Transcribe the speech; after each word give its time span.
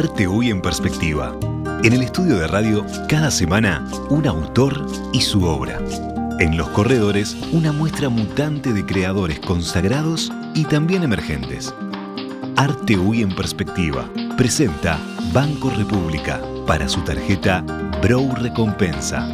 Arte 0.00 0.28
Hoy 0.28 0.50
en 0.50 0.62
Perspectiva. 0.62 1.36
En 1.82 1.92
el 1.92 2.02
estudio 2.02 2.36
de 2.38 2.46
radio, 2.46 2.86
cada 3.08 3.32
semana, 3.32 3.84
un 4.10 4.28
autor 4.28 4.86
y 5.12 5.20
su 5.20 5.42
obra. 5.42 5.80
En 6.38 6.56
los 6.56 6.68
corredores, 6.68 7.36
una 7.50 7.72
muestra 7.72 8.08
mutante 8.08 8.72
de 8.72 8.86
creadores 8.86 9.40
consagrados 9.40 10.30
y 10.54 10.66
también 10.66 11.02
emergentes. 11.02 11.74
Arte 12.54 12.96
Hoy 12.96 13.22
en 13.22 13.34
Perspectiva 13.34 14.08
presenta 14.36 15.00
Banco 15.32 15.68
República 15.70 16.40
para 16.64 16.88
su 16.88 17.00
tarjeta 17.00 17.62
Brow 18.00 18.36
Recompensa. 18.36 19.26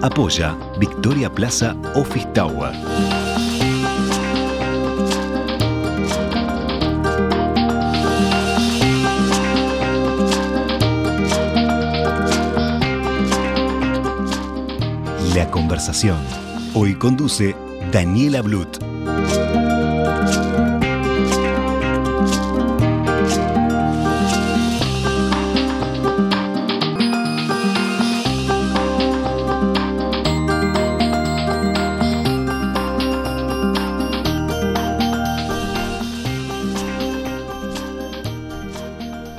Apoya 0.00 0.56
Victoria 0.80 1.30
Plaza 1.30 1.76
Office 1.94 2.26
Tower. 2.32 2.72
Conversación. 15.50 16.18
Hoy 16.74 16.94
conduce 16.94 17.56
Daniela 17.92 18.42
Blut. 18.42 18.78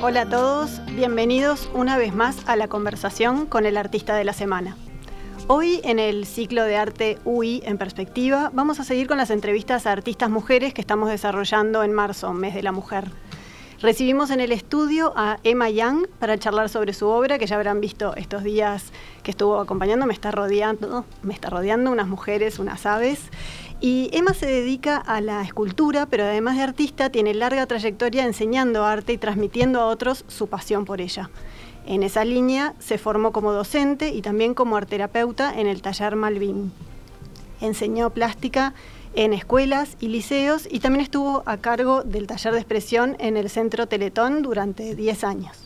Hola 0.00 0.22
a 0.22 0.26
todos, 0.26 0.80
bienvenidos 0.96 1.68
una 1.74 1.98
vez 1.98 2.14
más 2.14 2.38
a 2.46 2.56
la 2.56 2.68
conversación 2.68 3.46
con 3.46 3.66
el 3.66 3.76
artista 3.76 4.16
de 4.16 4.24
la 4.24 4.32
semana. 4.32 4.76
Hoy 5.50 5.80
en 5.82 5.98
el 5.98 6.26
ciclo 6.26 6.62
de 6.64 6.76
arte 6.76 7.16
UI 7.24 7.62
en 7.64 7.78
perspectiva 7.78 8.50
vamos 8.52 8.80
a 8.80 8.84
seguir 8.84 9.06
con 9.06 9.16
las 9.16 9.30
entrevistas 9.30 9.86
a 9.86 9.92
artistas 9.92 10.28
mujeres 10.28 10.74
que 10.74 10.82
estamos 10.82 11.08
desarrollando 11.08 11.82
en 11.82 11.94
marzo, 11.94 12.34
mes 12.34 12.54
de 12.54 12.62
la 12.62 12.70
mujer. 12.70 13.10
Recibimos 13.80 14.28
en 14.30 14.40
el 14.40 14.52
estudio 14.52 15.14
a 15.16 15.38
Emma 15.44 15.70
Young 15.70 16.06
para 16.18 16.36
charlar 16.36 16.68
sobre 16.68 16.92
su 16.92 17.06
obra, 17.06 17.38
que 17.38 17.46
ya 17.46 17.56
habrán 17.56 17.80
visto 17.80 18.14
estos 18.16 18.44
días 18.44 18.92
que 19.22 19.30
estuvo 19.30 19.58
acompañando, 19.58 20.04
está 20.10 20.30
rodeando, 20.32 21.06
me 21.22 21.32
está 21.32 21.48
rodeando 21.48 21.90
unas 21.90 22.08
mujeres, 22.08 22.58
unas 22.58 22.84
aves. 22.84 23.30
Y 23.80 24.10
Emma 24.12 24.34
se 24.34 24.44
dedica 24.44 24.98
a 24.98 25.22
la 25.22 25.40
escultura, 25.40 26.04
pero 26.04 26.24
además 26.24 26.58
de 26.58 26.64
artista 26.64 27.08
tiene 27.08 27.32
larga 27.32 27.64
trayectoria 27.64 28.26
enseñando 28.26 28.84
arte 28.84 29.14
y 29.14 29.18
transmitiendo 29.18 29.80
a 29.80 29.86
otros 29.86 30.26
su 30.28 30.48
pasión 30.48 30.84
por 30.84 31.00
ella. 31.00 31.30
En 31.88 32.02
esa 32.02 32.22
línea 32.22 32.74
se 32.80 32.98
formó 32.98 33.32
como 33.32 33.50
docente 33.50 34.10
y 34.10 34.20
también 34.20 34.52
como 34.52 34.76
arterapeuta 34.76 35.58
en 35.58 35.66
el 35.66 35.80
taller 35.80 36.16
Malvin. 36.16 36.70
Enseñó 37.62 38.10
plástica 38.10 38.74
en 39.14 39.32
escuelas 39.32 39.96
y 39.98 40.08
liceos 40.08 40.68
y 40.70 40.80
también 40.80 41.02
estuvo 41.02 41.42
a 41.46 41.56
cargo 41.56 42.02
del 42.02 42.26
taller 42.26 42.52
de 42.52 42.58
expresión 42.58 43.16
en 43.18 43.38
el 43.38 43.48
Centro 43.48 43.86
Teletón 43.86 44.42
durante 44.42 44.94
10 44.94 45.24
años. 45.24 45.56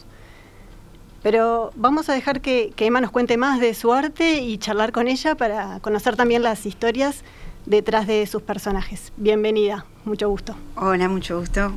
Pero 1.25 1.73
vamos 1.75 2.09
a 2.09 2.13
dejar 2.13 2.41
que, 2.41 2.73
que 2.77 2.87
Emma 2.87 3.01
nos 3.01 3.11
cuente 3.11 3.37
más 3.37 3.59
de 3.59 3.75
su 3.75 3.93
arte 3.93 4.43
y 4.43 4.59
charlar 4.59 4.93
con 4.93 5.09
ella 5.09 5.35
para 5.35 5.81
conocer 5.81 6.15
también 6.15 6.45
las 6.45 6.67
historias 6.67 7.25
detrás 7.67 8.07
de 8.07 8.25
sus 8.29 8.43
personajes. 8.43 9.13
Bienvenida, 9.17 9.87
mucho 10.05 10.29
gusto. 10.29 10.55
Hola, 10.77 11.09
mucho 11.09 11.41
gusto. 11.41 11.73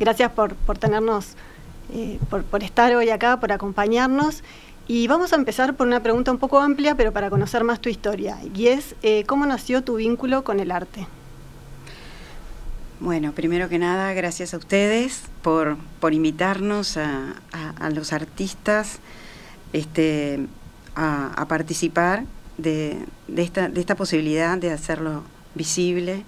Gracias 0.00 0.32
por, 0.32 0.54
por 0.54 0.78
tenernos, 0.78 1.36
eh, 1.92 2.18
por, 2.28 2.62
estar 2.62 2.94
hoy 2.94 3.10
acá, 3.10 3.40
por 3.40 3.52
acompañarnos. 3.52 4.42
Y 4.86 5.06
vamos 5.06 5.32
a 5.32 5.36
empezar 5.36 5.74
por 5.74 5.86
una 5.86 6.02
pregunta 6.02 6.30
un 6.30 6.38
poco 6.38 6.60
amplia, 6.60 6.94
pero 6.94 7.12
para 7.12 7.30
conocer 7.30 7.64
más 7.64 7.80
tu 7.80 7.88
historia. 7.88 8.38
Y 8.54 8.68
es, 8.68 8.94
eh, 9.02 9.24
¿cómo 9.26 9.44
nació 9.46 9.82
tu 9.82 9.96
vínculo 9.96 10.44
con 10.44 10.60
el 10.60 10.70
arte? 10.70 11.06
Bueno, 13.00 13.32
primero 13.32 13.68
que 13.68 13.78
nada, 13.78 14.12
gracias 14.12 14.54
a 14.54 14.56
ustedes 14.56 15.22
por, 15.42 15.76
por 16.00 16.14
invitarnos 16.14 16.96
a, 16.96 17.34
los 17.94 18.12
artistas 18.12 18.98
este, 19.72 20.46
a, 20.96 21.32
a 21.36 21.46
participar 21.46 22.24
de, 22.56 22.98
de, 23.28 23.42
esta, 23.42 23.68
de 23.68 23.80
esta 23.80 23.94
posibilidad 23.94 24.58
de 24.58 24.72
hacerlo 24.72 25.22
visible, 25.54 26.24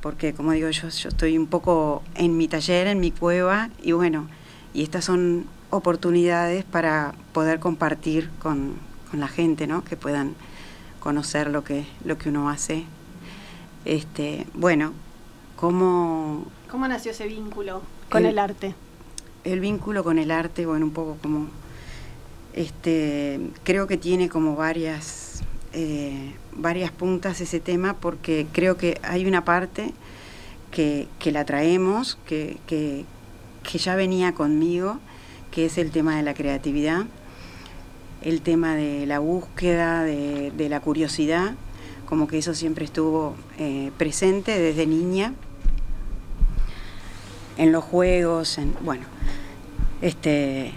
porque 0.00 0.32
como 0.32 0.52
digo 0.52 0.70
yo, 0.70 0.88
yo 0.88 1.08
estoy 1.10 1.36
un 1.38 1.46
poco 1.46 2.02
en 2.14 2.36
mi 2.36 2.48
taller, 2.48 2.86
en 2.86 2.98
mi 2.98 3.10
cueva, 3.10 3.68
y 3.82 3.92
bueno, 3.92 4.26
y 4.72 4.82
estas 4.82 5.04
son 5.04 5.46
oportunidades 5.70 6.64
para 6.64 7.14
poder 7.32 7.60
compartir 7.60 8.30
con, 8.40 8.74
con 9.10 9.20
la 9.20 9.28
gente, 9.28 9.66
¿no? 9.66 9.84
que 9.84 9.96
puedan 9.96 10.34
conocer 10.98 11.50
lo 11.50 11.64
que, 11.64 11.86
lo 12.04 12.18
que 12.18 12.28
uno 12.28 12.48
hace. 12.50 12.84
Este, 13.84 14.46
bueno, 14.54 14.92
¿cómo... 15.56 16.46
¿Cómo 16.70 16.86
nació 16.86 17.12
ese 17.12 17.26
vínculo 17.26 17.82
con 18.10 18.24
el, 18.24 18.32
el 18.32 18.38
arte? 18.38 18.74
El 19.44 19.60
vínculo 19.60 20.04
con 20.04 20.18
el 20.18 20.30
arte, 20.30 20.66
bueno, 20.66 20.86
un 20.86 20.92
poco 20.92 21.16
como... 21.22 21.48
Este, 22.52 23.40
creo 23.62 23.86
que 23.86 23.96
tiene 23.96 24.28
como 24.28 24.56
varias 24.56 25.30
eh, 25.72 26.34
varias 26.52 26.90
puntas 26.90 27.40
ese 27.40 27.60
tema 27.60 27.94
porque 27.94 28.48
creo 28.52 28.76
que 28.76 28.98
hay 29.04 29.24
una 29.24 29.44
parte 29.44 29.92
que, 30.72 31.06
que 31.20 31.30
la 31.30 31.44
traemos, 31.44 32.18
que, 32.26 32.58
que, 32.66 33.04
que, 33.70 33.78
ya 33.78 33.94
venía 33.94 34.32
conmigo, 34.32 34.98
que 35.50 35.66
es 35.66 35.78
el 35.78 35.90
tema 35.90 36.16
de 36.16 36.22
la 36.22 36.34
creatividad, 36.34 37.04
el 38.22 38.42
tema 38.42 38.74
de 38.74 39.06
la 39.06 39.18
búsqueda, 39.18 40.02
de, 40.02 40.50
de 40.50 40.68
la 40.68 40.80
curiosidad, 40.80 41.54
como 42.06 42.26
que 42.26 42.38
eso 42.38 42.54
siempre 42.54 42.84
estuvo 42.84 43.36
eh, 43.58 43.92
presente 43.96 44.58
desde 44.58 44.86
niña, 44.86 45.32
en 47.56 47.72
los 47.72 47.84
juegos, 47.84 48.58
en, 48.58 48.74
bueno, 48.80 49.04
este, 50.02 50.72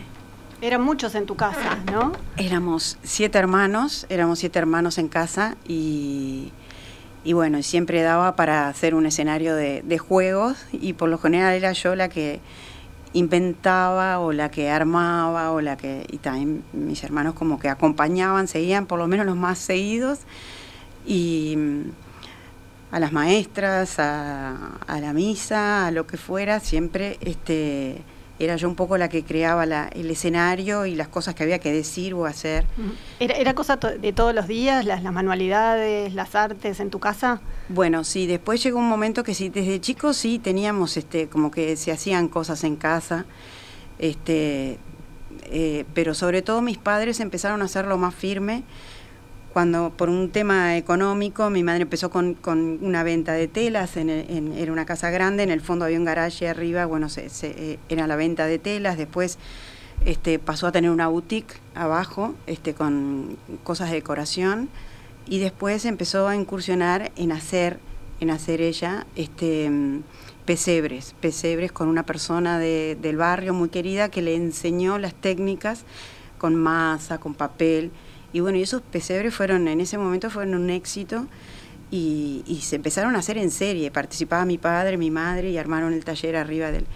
eran 0.62 0.82
muchos 0.82 1.16
en 1.16 1.26
tu 1.26 1.36
casa, 1.36 1.80
¿no? 1.92 2.12
Éramos 2.38 2.98
siete 3.04 3.38
hermanos, 3.40 4.06
éramos 4.10 4.40
siete 4.40 4.60
hermanos 4.60 4.98
en 4.98 5.08
casa 5.08 5.56
y, 5.68 6.52
y 7.24 7.34
bueno, 7.34 7.64
siempre 7.64 8.02
daba 8.02 8.36
para 8.36 8.68
hacer 8.68 8.96
un 8.96 9.06
escenario 9.06 9.56
de, 9.56 9.82
de, 9.82 9.98
juegos 9.98 10.58
y 10.72 10.94
por 10.94 11.10
lo 11.10 11.18
general 11.18 11.54
era 11.54 11.72
yo 11.72 11.96
la 11.96 12.10
que 12.10 12.42
inventaba 13.14 14.20
o 14.20 14.34
la 14.34 14.52
que 14.52 14.70
armaba 14.70 15.52
o 15.52 15.62
la 15.62 15.78
que... 15.78 16.06
y 16.10 16.18
también 16.18 16.64
mis 16.74 17.04
hermanos 17.04 17.34
como 17.36 17.60
que 17.60 17.70
acompañaban, 17.70 18.48
seguían 18.48 18.86
por 18.86 19.00
lo 19.00 19.08
menos 19.08 19.26
los 19.26 19.38
más 19.38 19.60
seguidos 19.60 20.20
y 21.06 21.58
a 22.92 23.00
las 23.00 23.12
maestras, 23.12 23.98
a, 24.00 24.78
a 24.88 25.00
la 25.00 25.14
misa, 25.14 25.88
a 25.88 25.92
lo 25.92 26.06
que 26.06 26.18
fuera, 26.18 26.60
siempre 26.60 27.18
este 27.22 28.04
era 28.44 28.56
yo 28.56 28.68
un 28.68 28.76
poco 28.76 28.98
la 28.98 29.10
que 29.10 29.24
creaba 29.24 29.66
la, 29.66 29.90
el 29.94 30.10
escenario 30.10 30.86
y 30.86 30.96
las 30.96 31.08
cosas 31.08 31.36
que 31.36 31.44
había 31.44 31.60
que 31.60 31.72
decir 31.72 32.14
o 32.14 32.26
hacer. 32.26 32.66
¿Era, 33.20 33.36
era 33.36 33.54
cosa 33.54 33.78
to 33.78 33.90
de 33.90 34.14
todos 34.14 34.34
los 34.34 34.48
días, 34.48 34.86
las, 34.86 35.04
las, 35.04 35.14
manualidades, 35.14 36.14
las 36.14 36.36
artes 36.36 36.80
en 36.80 36.90
tu 36.90 37.00
casa? 37.00 37.42
Bueno, 37.70 38.04
sí, 38.04 38.28
después 38.28 38.62
llegó 38.64 38.80
un 38.80 38.90
momento 38.90 39.24
que 39.24 39.34
sí, 39.34 39.50
desde 39.50 39.80
chicos 39.80 40.18
sí 40.18 40.40
teníamos 40.40 40.98
este, 40.98 41.28
como 41.28 41.52
que 41.52 41.76
se 41.76 41.92
hacían 41.92 42.28
cosas 42.28 42.64
en 42.64 42.76
casa, 42.76 43.26
este, 44.00 44.80
eh, 45.46 45.86
pero 45.94 46.14
sobre 46.14 46.42
todo 46.42 46.62
mis 46.62 46.78
padres 46.78 47.20
empezaron 47.20 47.62
a 47.62 47.66
hacerlo 47.66 47.98
más 47.98 48.16
firme 48.16 48.64
cuando 49.54 49.92
por 49.96 50.10
un 50.10 50.32
tema 50.32 50.76
económico 50.78 51.52
mi 51.52 51.64
madre 51.64 51.84
empezó 51.84 52.10
con, 52.10 52.34
con 52.34 52.80
una 52.82 53.04
venta 53.04 53.34
de 53.34 53.48
telas, 53.48 53.96
en, 53.98 54.10
en, 54.10 54.52
era 54.54 54.72
una 54.72 54.86
casa 54.86 55.12
grande, 55.12 55.44
en 55.44 55.52
el 55.52 55.62
fondo 55.62 55.86
había 55.86 56.00
un 56.00 56.06
garaje 56.06 56.50
arriba, 56.50 56.88
bueno, 56.88 57.08
se, 57.08 57.30
se, 57.30 57.52
eh, 57.74 57.80
era 57.88 58.08
la 58.08 58.16
venta 58.16 58.48
de 58.48 58.58
telas, 58.58 58.98
después 58.98 59.38
este, 60.06 60.40
pasó 60.40 60.66
a 60.68 60.72
tener 60.72 60.90
una 60.90 61.08
boutique 61.08 61.54
abajo 61.76 62.34
este, 62.48 62.74
con 62.74 63.38
cosas 63.64 63.90
de 63.92 63.98
decoración 63.98 64.70
y 65.28 65.40
después 65.40 65.86
empezó 65.86 66.28
a 66.28 66.36
incursionar 66.36 67.12
en 67.16 67.32
hacer, 67.32 67.80
en 68.20 68.32
hacer 68.32 68.60
ella 68.60 69.06
este, 69.16 69.72
pesebres, 70.46 71.14
pesebres 71.22 71.72
con 71.72 71.88
una 71.88 72.04
persona 72.04 72.58
de, 72.58 72.98
del 73.00 73.18
barrio 73.18 73.54
muy 73.54 73.70
querida 73.70 74.10
que 74.10 74.24
le 74.24 74.36
enseñó 74.36 74.98
las 74.98 75.14
técnicas 75.14 75.84
con 76.40 76.56
masa, 76.56 77.20
con 77.20 77.36
papel, 77.36 77.92
y 78.34 78.40
bueno, 78.40 78.58
y 78.58 78.64
esos 78.64 78.82
pesebres 78.82 79.34
fueron, 79.34 79.68
en 79.68 79.80
ese 79.80 79.98
momento 79.98 80.30
fueron 80.30 80.56
un 80.56 80.70
éxito 80.70 81.28
y, 81.92 82.44
y, 82.48 82.62
se 82.62 82.76
empezaron 82.76 83.16
a 83.16 83.20
hacer 83.20 83.38
en 83.38 83.52
serie. 83.52 83.92
Participaba 83.92 84.44
mi 84.46 84.58
padre, 84.58 84.98
mi 84.98 85.12
madre 85.12 85.52
y 85.52 85.58
armaron 85.60 85.94
el 85.94 86.04
taller 86.04 86.36
arriba 86.36 86.72
del, 86.72 86.88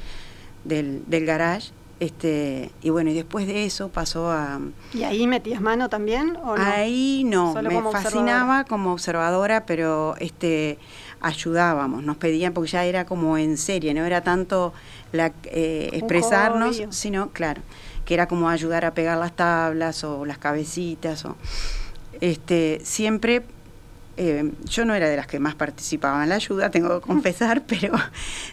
del, 0.63 1.03
del 1.05 1.25
garage. 1.25 1.71
Este, 1.99 2.71
y 2.83 2.91
bueno, 2.91 3.09
y 3.09 3.13
después 3.13 3.47
de 3.47 3.65
eso 3.65 3.89
pasó 3.89 4.31
a... 4.31 4.59
¿Y 4.93 5.03
ahí 5.03 5.25
metías 5.25 5.61
mano 5.61 5.89
también? 5.89 6.37
¿o 6.43 6.55
no? 6.55 6.63
Ahí 6.63 7.23
no, 7.25 7.53
Solo 7.53 7.69
me 7.69 7.75
como 7.75 7.91
fascinaba 7.91 8.65
como 8.65 8.93
observadora, 8.93 9.65
pero 9.65 10.15
este, 10.19 10.77
ayudábamos, 11.21 12.03
nos 12.03 12.17
pedían, 12.17 12.53
porque 12.53 12.69
ya 12.69 12.85
era 12.85 13.05
como 13.05 13.37
en 13.39 13.57
serie, 13.57 13.95
no 13.95 14.05
era 14.05 14.21
tanto 14.21 14.73
la, 15.11 15.33
eh, 15.45 15.89
expresarnos, 15.93 16.83
sino, 16.91 17.31
claro, 17.31 17.61
que 18.07 18.13
era 18.13 18.25
como 18.25 18.47
ayudar 18.47 18.85
a 18.85 18.93
pegar 18.93 19.17
las 19.17 19.35
tablas 19.35 20.05
o 20.05 20.25
las 20.25 20.37
cabecitas. 20.37 21.25
O, 21.25 21.35
este, 22.21 22.79
siempre, 22.85 23.43
eh, 24.15 24.49
yo 24.63 24.85
no 24.85 24.95
era 24.95 25.09
de 25.09 25.17
las 25.17 25.27
que 25.27 25.39
más 25.39 25.55
participaba 25.55 26.23
en 26.23 26.29
la 26.29 26.35
ayuda, 26.35 26.71
tengo 26.71 27.01
que 27.01 27.05
confesar, 27.05 27.63
pero 27.67 27.95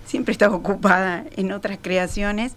siempre 0.05 0.33
estaba 0.33 0.57
ocupada 0.57 1.25
en 1.37 1.53
otras 1.53 1.79
creaciones, 1.81 2.55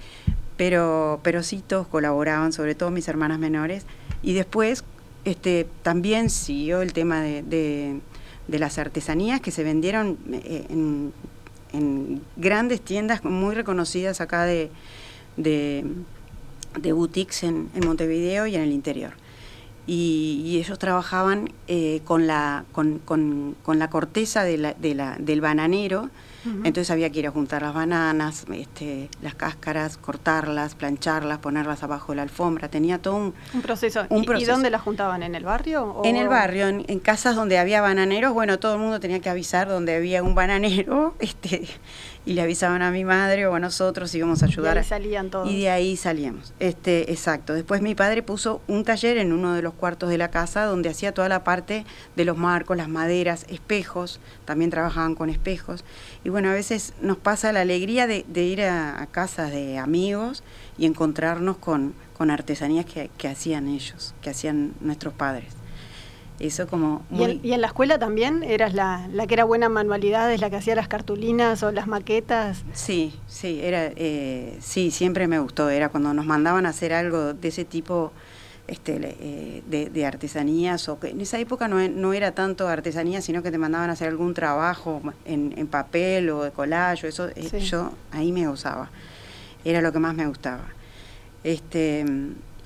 pero, 0.58 1.20
pero 1.22 1.44
sí 1.44 1.64
todos 1.66 1.86
colaboraban, 1.86 2.52
sobre 2.52 2.74
todo 2.74 2.90
mis 2.90 3.08
hermanas 3.08 3.38
menores. 3.38 3.86
Y 4.24 4.34
después 4.34 4.84
este, 5.24 5.68
también 5.84 6.32
siguió 6.32 6.82
el 6.82 6.94
tema 6.94 7.22
de, 7.22 7.44
de, 7.44 8.60
las 8.60 8.80
artesanías 8.80 9.40
que 9.40 9.52
se 9.52 9.64
vendieron 9.64 10.18
eh, 10.34 10.66
en, 10.70 11.14
grandes 12.38 12.82
tiendas 12.82 13.24
muy 13.24 13.54
reconocidas 13.54 14.20
acá 14.20 14.46
de, 14.46 14.72
boutiques 16.94 17.44
en, 17.44 17.70
Montevideo 17.86 18.48
y 18.48 18.56
en 18.56 18.62
el 18.62 18.72
interior. 18.72 19.14
Y, 19.86 20.58
ellos 20.60 20.80
trabajaban 20.80 21.52
eh, 21.68 22.02
con, 22.04 22.28
la, 22.28 22.66
con, 22.72 23.00
con, 23.00 23.56
con, 23.64 23.80
la 23.80 23.90
corteza 23.90 24.44
de 24.44 24.58
la, 24.58 25.16
del 25.20 25.42
bananero 25.42 26.10
entonces 26.46 26.92
había 26.92 27.10
que 27.10 27.20
ir 27.20 27.28
a 27.28 27.32
juntar 27.32 27.62
las 27.62 27.74
bananas, 27.74 28.46
este, 28.54 29.10
las 29.22 29.36
cáscaras, 29.36 29.98
cortarlas, 29.98 30.76
plancharlas, 30.76 31.40
ponerlas 31.40 31.84
abajo 31.84 32.12
de 32.12 32.18
la 32.18 32.22
alfombra. 32.22 32.70
Tenía 32.70 33.00
todo 33.00 33.16
un, 33.16 33.34
proceso. 33.62 34.06
¿Y, 34.10 34.46
dónde 34.46 34.70
las 34.70 34.82
juntaban? 34.82 35.24
¿En 35.24 35.36
el 35.36 35.44
barrio? 35.44 36.02
En 36.04 36.16
el 36.16 36.28
barrio, 36.28 36.68
en, 36.68 37.00
casas 37.00 37.36
donde 37.36 37.58
había 37.58 37.82
bananeros. 37.82 38.34
Bueno, 38.34 38.60
todo 38.60 38.76
el 38.76 38.80
mundo 38.80 39.00
tenía 39.00 39.20
que 39.20 39.30
avisar 39.30 39.68
donde 39.68 39.96
había 39.96 40.24
un 40.24 40.36
bananero. 40.36 41.16
Este, 41.28 41.68
y 42.28 42.34
le 42.34 42.42
avisaban 42.42 42.82
a 42.82 42.92
mi 42.92 43.06
madre 43.06 43.48
o 43.48 43.56
a 43.56 43.60
nosotros 43.60 44.14
íbamos 44.14 44.44
a 44.44 44.48
ayudar. 44.48 44.76
Y 44.76 44.80
ahí 44.80 44.84
salían 44.84 45.30
todos. 45.30 45.50
Y 45.50 45.62
de 45.62 45.70
ahí 45.70 45.96
salíamos. 45.96 46.54
Este, 46.60 47.10
exacto. 47.10 47.54
Después 47.54 47.82
mi 47.82 47.96
padre 47.96 48.22
puso 48.22 48.62
un 48.68 48.84
taller 48.84 49.18
en 49.18 49.32
uno 49.32 49.54
de 49.54 49.62
los 49.62 49.74
cuartos 49.74 50.10
de 50.10 50.18
la 50.18 50.30
casa 50.30 50.66
donde 50.66 50.90
hacía 50.90 51.14
toda 51.14 51.30
la 51.30 51.46
parte 51.46 51.86
de 52.18 52.26
los 52.26 52.38
marcos, 52.38 52.76
las 52.76 52.90
maderas, 52.90 53.46
espejos. 53.48 54.20
También 54.44 54.70
trabajaban 54.70 55.16
con 55.16 55.30
espejos. 55.30 55.86
Y 56.26 56.30
bueno, 56.30 56.37
a 56.46 56.54
veces 56.54 56.94
nos 57.02 57.18
pasa 57.18 57.52
la 57.52 57.62
alegría 57.62 58.08
de, 58.08 58.24
ir 58.44 58.62
a, 58.64 59.08
casas 59.12 59.52
de 59.52 59.78
amigos 59.78 60.44
y 60.78 60.86
encontrarnos 60.86 61.58
con, 61.58 61.94
con 62.18 62.32
artesanías 62.32 62.86
que, 62.86 63.10
que 63.18 63.28
hacían 63.28 63.68
ellos, 63.68 64.14
que 64.22 64.30
hacían 64.30 64.74
nuestros 64.82 65.14
padres. 65.14 65.58
Eso 66.40 66.68
como 66.68 67.04
¿Y, 67.10 67.52
en, 67.52 67.62
la 67.62 67.68
escuela 67.68 67.98
también 67.98 68.44
eras 68.44 68.74
la, 68.76 69.08
la 69.12 69.26
que 69.26 69.34
era 69.34 69.44
buena 69.44 69.66
en 69.66 69.72
manualidades, 69.72 70.40
la 70.40 70.52
que 70.52 70.58
hacía 70.58 70.76
las 70.76 70.88
cartulinas 70.88 71.64
o 71.64 71.72
las 71.72 71.88
maquetas? 71.88 72.64
Sí, 72.74 73.16
sí, 73.28 73.60
era, 73.64 73.92
eh, 73.96 74.56
sí, 74.62 74.92
siempre 74.92 75.28
me 75.28 75.40
gustó. 75.40 75.70
Era 75.70 75.90
cuando 75.90 76.14
nos 76.14 76.28
mandaban 76.28 76.68
a 76.68 76.70
hacer 76.70 76.94
algo 76.94 77.34
de 77.34 77.48
ese 77.48 77.66
tipo 77.66 78.12
este, 78.68 79.00
eh, 79.02 79.90
de, 79.92 80.06
artesanías, 80.06 80.90
o 80.90 81.00
que 81.00 81.10
en 81.10 81.22
esa 81.22 81.40
época 81.40 81.68
no, 81.68 81.88
no, 81.88 82.14
era 82.14 82.34
tanto 82.34 82.68
artesanía, 82.68 83.22
sino 83.22 83.42
que 83.42 83.52
te 83.52 83.58
mandaban 83.58 83.90
a 83.90 83.94
hacer 83.94 84.10
algún 84.10 84.34
trabajo 84.34 85.02
en, 85.26 85.54
en 85.58 85.68
papel 85.68 86.30
o 86.30 86.44
de 86.44 86.52
collage, 86.52 87.08
eso 87.08 87.30
eh, 87.30 87.60
yo 87.60 87.94
ahí 88.12 88.32
me 88.32 88.48
gozaba. 88.48 88.90
Era 89.64 89.82
lo 89.82 89.92
que 89.92 90.00
más 90.00 90.16
me 90.16 90.28
gustaba. 90.28 90.66
Este, 91.44 92.06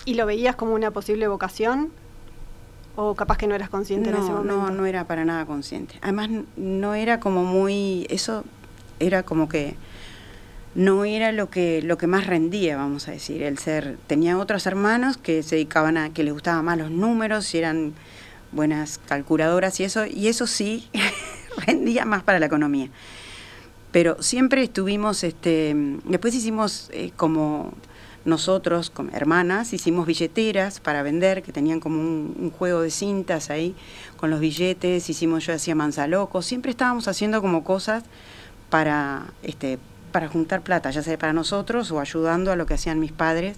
¿Y 0.05 0.15
lo 0.15 0.25
veías 0.25 0.55
como 0.55 0.73
una 0.73 0.91
posible 0.91 1.27
vocación? 1.27 1.91
¿O 2.95 3.15
capaz 3.15 3.37
que 3.37 3.47
no 3.47 3.55
eras 3.55 3.69
consciente 3.69 4.09
en 4.09 4.15
ese 4.15 4.31
momento? 4.31 4.55
No, 4.55 4.69
no 4.69 4.85
era 4.85 5.05
para 5.05 5.23
nada 5.23 5.45
consciente. 5.45 5.95
Además, 6.01 6.29
no 6.57 6.93
era 6.93 7.19
como 7.19 7.43
muy. 7.43 8.05
Eso 8.09 8.43
era 8.99 9.23
como 9.23 9.47
que. 9.47 9.75
No 10.73 11.03
era 11.03 11.31
lo 11.31 11.49
que, 11.49 11.81
lo 11.81 11.97
que 11.97 12.07
más 12.07 12.27
rendía, 12.27 12.77
vamos 12.77 13.07
a 13.07 13.11
decir, 13.11 13.43
el 13.43 13.57
ser. 13.57 13.97
Tenía 14.07 14.37
otros 14.37 14.65
hermanos 14.65 15.17
que 15.17 15.43
se 15.43 15.55
dedicaban 15.55 15.97
a. 15.97 16.13
que 16.13 16.23
les 16.23 16.33
gustaban 16.33 16.63
más 16.63 16.77
los 16.77 16.91
números 16.91 17.53
y 17.53 17.57
eran 17.57 17.93
buenas 18.51 18.99
calculadoras 19.05 19.79
y 19.79 19.83
eso, 19.83 20.05
y 20.05 20.27
eso 20.27 20.47
sí 20.47 20.89
rendía 21.67 22.05
más 22.05 22.23
para 22.23 22.39
la 22.39 22.45
economía. 22.45 22.89
Pero 23.91 24.21
siempre 24.21 24.63
estuvimos, 24.63 25.23
este, 25.23 25.75
después 26.05 26.33
hicimos 26.33 26.89
eh, 26.93 27.11
como 27.17 27.73
nosotros, 28.23 28.89
como 28.89 29.11
hermanas, 29.11 29.73
hicimos 29.73 30.05
billeteras 30.05 30.79
para 30.79 31.03
vender, 31.03 31.41
que 31.41 31.51
tenían 31.51 31.79
como 31.79 31.99
un, 31.99 32.51
juego 32.57 32.81
de 32.81 32.91
cintas 32.91 33.49
ahí 33.49 33.75
con 34.15 34.29
los 34.29 34.39
billetes, 34.39 35.09
hicimos, 35.09 35.45
yo 35.45 35.53
hacía 35.53 35.75
manzalocos, 35.75 36.45
siempre 36.45 36.71
estábamos 36.71 37.07
haciendo 37.07 37.41
como 37.41 37.63
cosas 37.63 38.03
para, 38.69 39.33
este, 39.43 39.79
para 40.11 40.27
juntar 40.27 40.61
plata, 40.61 40.91
ya 40.91 41.01
sea 41.01 41.17
para 41.17 41.33
nosotros 41.33 41.91
o 41.91 41.99
ayudando 41.99 42.51
a 42.51 42.55
lo 42.55 42.65
que 42.65 42.73
hacían 42.75 42.99
mis 42.99 43.11
padres. 43.11 43.57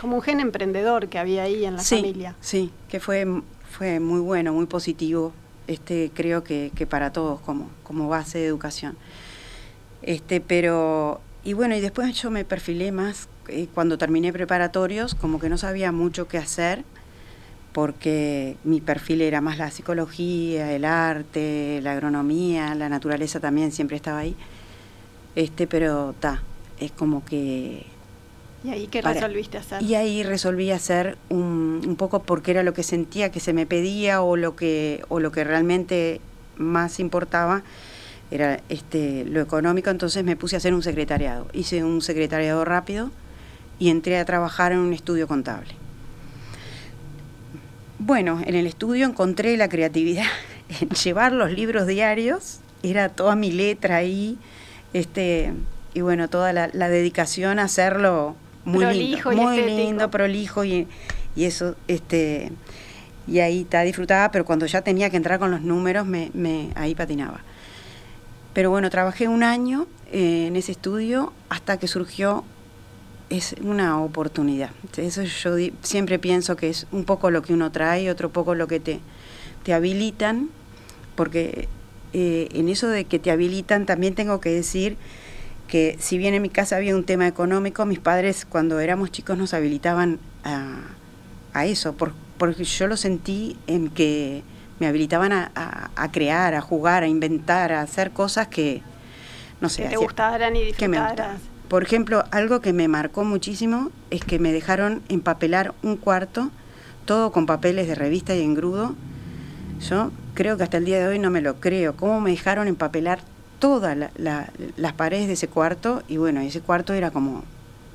Como 0.00 0.16
un 0.16 0.22
gen 0.22 0.40
emprendedor 0.40 1.08
que 1.08 1.18
había 1.18 1.42
ahí 1.42 1.64
en 1.64 1.76
la 1.76 1.82
familia. 1.82 2.36
Sí, 2.40 2.70
que 2.88 3.00
fue, 3.00 3.26
fue 3.70 4.00
muy 4.00 4.20
bueno, 4.20 4.52
muy 4.52 4.66
positivo, 4.66 5.32
este, 5.66 6.10
creo 6.14 6.44
que, 6.44 6.72
que 6.74 6.86
para 6.86 7.12
todos 7.12 7.40
como, 7.40 7.70
como 7.82 8.08
base 8.08 8.38
de 8.38 8.46
educación. 8.46 8.96
Este, 10.02 10.40
pero, 10.40 11.20
y 11.44 11.52
bueno, 11.52 11.74
y 11.76 11.80
después 11.80 12.14
yo 12.14 12.30
me 12.30 12.44
perfilé 12.44 12.92
más 12.92 13.28
eh, 13.48 13.66
cuando 13.74 13.98
terminé 13.98 14.32
preparatorios, 14.32 15.14
como 15.14 15.40
que 15.40 15.48
no 15.48 15.58
sabía 15.58 15.90
mucho 15.90 16.28
qué 16.28 16.38
hacer, 16.38 16.84
porque 17.72 18.56
mi 18.64 18.80
perfil 18.80 19.22
era 19.22 19.40
más 19.40 19.58
la 19.58 19.70
psicología, 19.70 20.72
el 20.72 20.84
arte, 20.84 21.80
la 21.82 21.92
agronomía, 21.92 22.74
la 22.74 22.88
naturaleza 22.88 23.40
también 23.40 23.72
siempre 23.72 23.96
estaba 23.96 24.18
ahí. 24.18 24.36
Este, 25.38 25.68
pero 25.68 26.16
ta, 26.18 26.42
es 26.80 26.90
como 26.90 27.24
que 27.24 27.86
¿Y 28.64 28.70
ahí 28.70 28.88
qué 28.88 29.02
resolviste 29.02 29.56
hacer? 29.56 29.80
Y 29.84 29.94
ahí 29.94 30.24
resolví 30.24 30.72
hacer 30.72 31.16
un, 31.28 31.80
un, 31.86 31.94
poco 31.94 32.24
porque 32.24 32.50
era 32.50 32.64
lo 32.64 32.74
que 32.74 32.82
sentía 32.82 33.30
que 33.30 33.38
se 33.38 33.52
me 33.52 33.64
pedía 33.64 34.20
o 34.20 34.34
lo 34.34 34.56
que, 34.56 35.04
o 35.08 35.20
lo 35.20 35.30
que 35.30 35.44
realmente 35.44 36.20
más 36.56 36.98
importaba 36.98 37.62
era 38.32 38.58
este, 38.68 39.24
lo 39.26 39.40
económico, 39.40 39.90
entonces 39.90 40.24
me 40.24 40.34
puse 40.34 40.56
a 40.56 40.58
hacer 40.58 40.74
un 40.74 40.82
secretariado. 40.82 41.46
Hice 41.52 41.84
un 41.84 42.02
secretariado 42.02 42.64
rápido 42.64 43.12
y 43.78 43.90
entré 43.90 44.18
a 44.18 44.24
trabajar 44.24 44.72
en 44.72 44.78
un 44.78 44.92
estudio 44.92 45.28
contable. 45.28 45.70
Bueno, 48.00 48.42
en 48.44 48.56
el 48.56 48.66
estudio 48.66 49.06
encontré 49.06 49.56
la 49.56 49.68
creatividad 49.68 50.26
en 50.80 50.88
llevar 50.88 51.30
los 51.30 51.52
libros 51.52 51.86
diarios, 51.86 52.58
era 52.82 53.08
toda 53.08 53.36
mi 53.36 53.52
letra 53.52 53.98
ahí, 53.98 54.36
este, 54.92 55.52
y 55.94 56.00
bueno, 56.00 56.28
toda 56.28 56.52
la, 56.52 56.88
dedicación 56.88 57.58
a 57.58 57.64
hacerlo 57.64 58.36
muy 58.64 58.84
lindo, 58.94 59.30
muy 59.32 59.62
lindo, 59.62 60.10
prolijo 60.10 60.64
y, 60.64 60.86
y, 61.36 61.44
eso, 61.44 61.74
este, 61.88 62.52
y 63.26 63.40
ahí 63.40 63.62
está 63.62 63.82
disfrutaba, 63.82 64.30
pero 64.30 64.44
cuando 64.44 64.66
ya 64.66 64.82
tenía 64.82 65.10
que 65.10 65.16
entrar 65.16 65.38
con 65.38 65.50
los 65.50 65.62
números, 65.62 66.06
me, 66.06 66.30
me 66.34 66.70
ahí 66.74 66.94
patinaba. 66.94 67.40
Pero 68.54 68.70
bueno, 68.70 68.90
trabajé 68.90 69.28
un 69.28 69.42
año 69.42 69.86
eh, 70.10 70.46
en 70.48 70.56
ese 70.56 70.72
estudio 70.72 71.32
hasta 71.48 71.76
que 71.76 71.86
surgió 71.86 72.44
es 73.30 73.54
una 73.62 74.00
oportunidad. 74.00 74.70
Eso 74.96 75.22
yo 75.22 75.56
siempre 75.82 76.18
pienso 76.18 76.56
que 76.56 76.70
es 76.70 76.86
un 76.90 77.04
poco 77.04 77.30
lo 77.30 77.42
que 77.42 77.52
uno 77.52 77.70
trae, 77.70 78.10
otro 78.10 78.30
poco 78.30 78.54
lo 78.54 78.66
que 78.66 78.80
te, 78.80 79.00
te 79.64 79.74
habilitan, 79.74 80.48
porque 81.14 81.68
eh, 82.12 82.48
en 82.52 82.68
eso 82.68 82.88
de 82.88 83.04
que 83.04 83.18
te 83.18 83.30
habilitan 83.30 83.86
también 83.86 84.14
tengo 84.14 84.40
que 84.40 84.50
decir 84.50 84.96
que 85.66 85.96
si 86.00 86.18
bien 86.18 86.34
en 86.34 86.42
mi 86.42 86.48
casa 86.48 86.76
había 86.76 86.96
un 86.96 87.04
tema 87.04 87.26
económico, 87.26 87.84
mis 87.84 87.98
padres 87.98 88.46
cuando 88.46 88.80
éramos 88.80 89.12
chicos 89.12 89.36
nos 89.36 89.54
habilitaban 89.54 90.18
a, 90.42 90.80
a 91.52 91.66
eso, 91.66 91.94
porque 92.38 92.64
yo 92.64 92.86
lo 92.86 92.96
sentí 92.96 93.56
en 93.66 93.90
que 93.90 94.42
me 94.80 94.86
habilitaban 94.86 95.32
a, 95.32 95.90
a, 95.94 96.10
crear, 96.10 96.54
a 96.54 96.60
jugar, 96.60 97.02
a 97.02 97.08
inventar, 97.08 97.72
a 97.72 97.82
hacer 97.82 98.12
cosas 98.12 98.48
que, 98.48 98.82
no 99.60 99.68
sé, 99.68 99.84
que 99.84 99.88
te 99.90 99.96
gustaran 99.96 100.56
y 100.56 100.64
disfrutaras. 100.64 101.40
Por 101.68 101.82
ejemplo, 101.82 102.24
algo 102.30 102.60
que 102.60 102.72
me 102.72 102.88
marcó 102.88 103.24
muchísimo 103.24 103.90
es 104.10 104.24
que 104.24 104.38
me 104.38 104.52
dejaron 104.52 105.02
empapelar 105.08 105.74
un 105.82 105.96
cuarto, 105.96 106.50
todo 107.04 107.30
con 107.30 107.44
papeles 107.44 107.86
de 107.88 107.94
revista 107.94 108.34
y 108.34 108.42
engrudo. 108.42 108.94
Yo 109.80 110.10
creo 110.38 110.56
que 110.56 110.62
hasta 110.62 110.76
el 110.76 110.84
día 110.84 111.00
de 111.00 111.08
hoy 111.08 111.18
no 111.18 111.30
me 111.30 111.40
lo 111.40 111.56
creo. 111.56 111.96
¿Cómo 111.96 112.20
me 112.20 112.30
dejaron 112.30 112.68
empapelar 112.68 113.18
todas 113.58 113.98
las 114.16 114.92
paredes 114.92 115.26
de 115.26 115.32
ese 115.32 115.48
cuarto? 115.48 116.04
Y 116.06 116.16
bueno, 116.16 116.40
ese 116.40 116.60
cuarto 116.60 116.92
era 116.92 117.10
como 117.10 117.42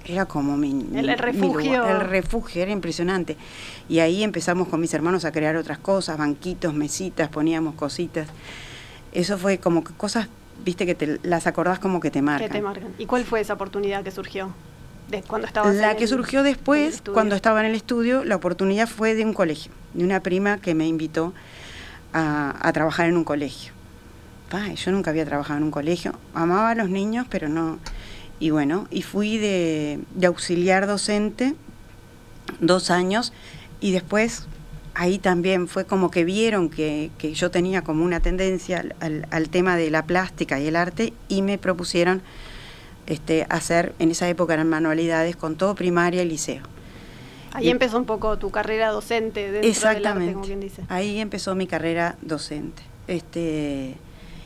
era 0.05 0.25
como 0.25 0.57
mi, 0.57 0.85
el, 0.93 1.17
refugio. 1.17 1.85
el 1.85 2.01
refugio, 2.01 2.61
era 2.61 2.71
impresionante. 2.71 3.37
Y 3.87 3.99
ahí 3.99 4.21
empezamos 4.25 4.67
con 4.67 4.81
mis 4.81 4.93
hermanos 4.93 5.23
a 5.23 5.31
crear 5.31 5.55
otras 5.55 5.77
cosas, 5.77 6.17
banquitos, 6.17 6.73
mesitas, 6.73 7.29
poníamos 7.29 7.75
cositas. 7.75 8.27
Eso 9.13 9.37
fue 9.37 9.59
como 9.59 9.85
que 9.85 9.93
cosas 9.93 10.27
viste 10.65 10.85
que 10.85 10.95
te, 10.95 11.21
las 11.23 11.47
acordás 11.47 11.79
como 11.79 12.01
que 12.01 12.11
te 12.11 12.21
marcan. 12.21 12.49
Que 12.49 12.53
te 12.55 12.61
marcan. 12.61 12.93
¿Y 12.97 13.05
cuál 13.05 13.23
fue 13.23 13.39
esa 13.39 13.53
oportunidad 13.53 14.03
que 14.03 14.11
surgió? 14.11 14.53
De 15.09 15.21
cuando 15.21 15.47
estabas 15.47 15.75
la 15.75 15.95
que 15.95 16.07
surgió 16.07 16.43
después, 16.43 17.01
cuando 17.13 17.35
estaba 17.35 17.61
en 17.61 17.67
el 17.67 17.75
estudio, 17.75 18.25
la 18.25 18.35
oportunidad 18.35 18.89
fue 18.89 19.15
de 19.15 19.23
un 19.23 19.33
colegio, 19.33 19.71
de 19.93 20.03
una 20.03 20.19
prima 20.19 20.57
que 20.57 20.75
me 20.75 20.85
invitó 20.87 21.33
a, 22.13 22.71
trabajar 22.73 23.07
en 23.07 23.17
un 23.17 23.23
colegio. 23.23 23.73
yo 24.75 24.91
nunca 24.91 25.11
había 25.11 25.25
trabajado 25.25 25.57
en 25.57 25.63
un 25.63 25.71
colegio, 25.71 26.13
amaba 26.33 26.71
a 26.71 26.75
los 26.75 26.89
niños, 26.89 27.25
pero 27.29 27.49
no. 27.49 27.79
Y 28.39 28.49
bueno, 28.49 28.87
y 28.91 29.01
fui 29.01 29.37
de, 29.37 29.99
auxiliar 30.25 30.87
docente 30.87 31.55
dos 32.59 32.91
años 32.91 33.33
y 33.79 33.91
después 33.91 34.47
ahí 34.95 35.17
también 35.17 35.67
fue 35.67 35.85
como 35.85 36.11
que 36.11 36.23
vieron 36.23 36.69
que, 36.69 37.09
yo 37.33 37.51
tenía 37.51 37.81
como 37.83 38.03
una 38.03 38.19
tendencia 38.19 38.83
al, 38.99 39.49
tema 39.49 39.75
de 39.75 39.89
la 39.89 40.05
plástica 40.05 40.59
y 40.59 40.67
el 40.67 40.75
arte 40.75 41.13
y 41.29 41.41
me 41.41 41.57
propusieron 41.57 42.21
este, 43.07 43.45
hacer, 43.49 43.93
en 43.99 44.11
esa 44.11 44.29
época 44.29 44.53
eran 44.53 44.69
manualidades 44.69 45.35
con 45.35 45.55
todo 45.55 45.75
primaria 45.75 46.21
y 46.23 46.29
liceo. 46.29 46.63
Ahí 47.53 47.69
empezó 47.69 47.97
un 47.97 48.05
poco 48.05 48.37
tu 48.37 48.49
carrera 48.49 48.89
docente 48.89 49.51
dentro 49.51 49.69
exactamente, 49.69 50.31
del 50.31 50.37
arte, 50.37 50.49
como 50.49 50.61
dice. 50.61 50.81
Ahí 50.89 51.19
empezó 51.19 51.55
mi 51.55 51.67
carrera 51.67 52.17
docente. 52.21 52.81
Este, 53.07 53.95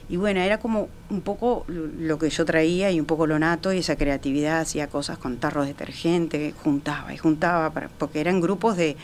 y 0.10 0.18
bueno, 0.18 0.42
era 0.42 0.60
como 0.60 0.90
un 1.10 1.22
poco 1.22 1.66
lo 1.68 2.18
que 2.20 2.30
yo 2.30 2.46
traía 2.46 2.92
y 2.92 3.00
un 3.00 3.06
poco 3.06 3.26
lo 3.26 3.40
nato 3.40 3.72
y 3.72 3.80
esa 3.80 3.96
creatividad, 3.96 4.60
hacía 4.60 4.88
cosas 4.88 5.18
con 5.18 5.38
tarros 5.38 5.66
de 5.66 5.74
detergente, 5.74 6.54
juntaba 6.64 7.14
y 7.14 7.18
juntaba, 7.18 7.72
porque 7.98 8.20
eran 8.20 8.42
grupos 8.42 8.76
de 8.78 8.98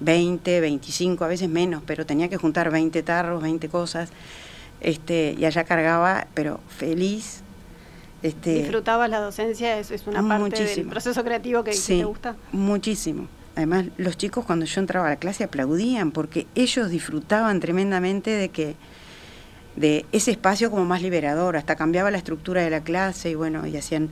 20, 0.00 0.60
25, 0.60 1.24
a 1.24 1.28
veces 1.28 1.48
menos, 1.48 1.82
pero 1.86 2.04
tenía 2.04 2.28
que 2.28 2.36
juntar 2.36 2.70
20 2.70 3.02
tarros, 3.02 3.42
20 3.42 3.68
cosas. 3.68 4.10
Este, 4.80 5.34
y 5.38 5.46
allá 5.46 5.64
cargaba, 5.64 6.26
pero 6.34 6.60
feliz, 6.68 7.42
este, 8.22 8.54
¿Disfrutabas 8.54 9.10
la 9.10 9.20
docencia? 9.20 9.78
¿Es, 9.78 9.90
es 9.90 10.06
una 10.06 10.26
parte 10.26 10.64
del 10.64 10.86
proceso 10.86 11.22
creativo 11.22 11.62
que, 11.62 11.72
te 11.72 12.04
gusta? 12.04 12.34
Muchísimo. 12.50 13.28
Además, 13.56 13.86
los 13.96 14.16
chicos 14.16 14.44
cuando 14.44 14.66
yo 14.66 14.80
entraba 14.80 15.06
a 15.06 15.10
la 15.10 15.16
clase 15.16 15.44
aplaudían 15.44 16.12
porque 16.12 16.46
ellos 16.54 16.90
disfrutaban 16.90 17.58
tremendamente 17.58 18.30
de 18.30 18.50
que 18.50 18.76
de 19.76 20.04
ese 20.12 20.30
espacio 20.30 20.70
como 20.70 20.84
más 20.84 21.02
liberador, 21.02 21.56
hasta 21.56 21.74
cambiaba 21.76 22.10
la 22.10 22.18
estructura 22.18 22.62
de 22.62 22.70
la 22.70 22.82
clase 22.82 23.30
y 23.30 23.34
bueno, 23.34 23.66
y 23.66 23.76
hacían 23.76 24.10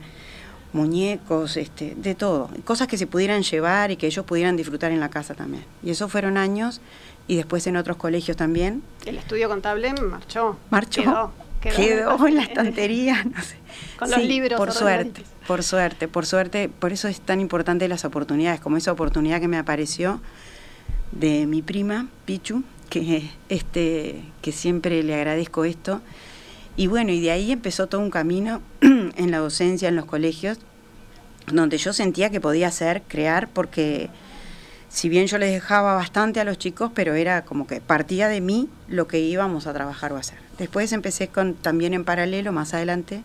muñecos, 0.73 1.57
este, 1.57 1.95
de 1.95 2.15
todo, 2.15 2.49
cosas 2.65 2.87
que 2.87 2.97
se 2.97 3.07
pudieran 3.07 3.43
llevar 3.43 3.91
y 3.91 3.97
que 3.97 4.07
ellos 4.07 4.25
pudieran 4.25 4.57
disfrutar 4.57 4.91
en 4.91 4.99
la 4.99 5.09
casa 5.09 5.33
también. 5.33 5.63
Y 5.81 5.91
eso 5.91 6.09
fueron 6.09 6.37
años 6.37 6.81
y 7.27 7.35
después 7.35 7.65
en 7.67 7.77
otros 7.77 7.97
colegios 7.97 8.37
también. 8.37 8.83
El 9.05 9.17
estudio 9.17 9.47
contable 9.47 9.93
marchó. 9.93 10.57
Marchó 10.69 11.01
quedó, 11.01 11.31
en 11.69 12.35
la 12.35 12.43
estantería, 12.49 13.23
no 13.35 13.41
sé. 13.41 13.55
Con 13.97 14.11
los 14.11 14.23
libros. 14.23 14.57
Por 14.57 14.71
suerte, 14.71 15.23
por 15.47 15.63
suerte, 15.63 16.07
por 16.07 16.25
suerte. 16.25 16.69
Por 16.69 16.91
eso 16.91 17.07
es 17.07 17.21
tan 17.21 17.39
importante 17.39 17.87
las 17.87 18.05
oportunidades, 18.05 18.59
como 18.59 18.77
esa 18.77 18.91
oportunidad 18.91 19.39
que 19.39 19.47
me 19.47 19.57
apareció 19.57 20.21
de 21.11 21.45
mi 21.45 21.61
prima, 21.61 22.07
Pichu, 22.25 22.63
que, 22.89 23.29
este, 23.49 24.21
que 24.41 24.51
siempre 24.51 25.01
le 25.03 25.15
agradezco 25.15 25.65
esto. 25.65 26.01
Y 26.77 26.87
bueno, 26.87 27.11
y 27.11 27.21
de 27.21 27.31
ahí 27.31 27.51
empezó 27.51 27.87
todo 27.87 28.01
un 28.01 28.11
camino 28.11 28.61
en 28.81 29.31
la 29.31 29.37
docencia, 29.37 29.87
en 29.87 29.95
los 29.95 30.05
colegios, 30.05 30.57
donde 31.47 31.77
yo 31.77 31.93
sentía 31.93 32.29
que 32.29 32.41
podía 32.41 32.67
hacer, 32.67 33.03
crear, 33.07 33.47
porque 33.49 34.09
si 34.89 35.09
bien 35.09 35.27
yo 35.27 35.37
les 35.37 35.51
dejaba 35.51 35.93
bastante 35.95 36.39
a 36.39 36.43
los 36.43 36.57
chicos, 36.57 36.91
pero 36.93 37.13
era 37.15 37.43
como 37.43 37.67
que 37.67 37.81
partía 37.81 38.27
de 38.27 38.41
mí 38.41 38.69
lo 38.87 39.07
que 39.07 39.19
íbamos 39.19 39.67
a 39.67 39.73
trabajar 39.73 40.13
o 40.13 40.17
hacer. 40.17 40.37
Después 40.57 40.91
empecé 40.93 41.27
con 41.27 41.53
también 41.55 41.93
en 41.93 42.05
paralelo, 42.05 42.51
más 42.51 42.73
adelante, 42.73 43.21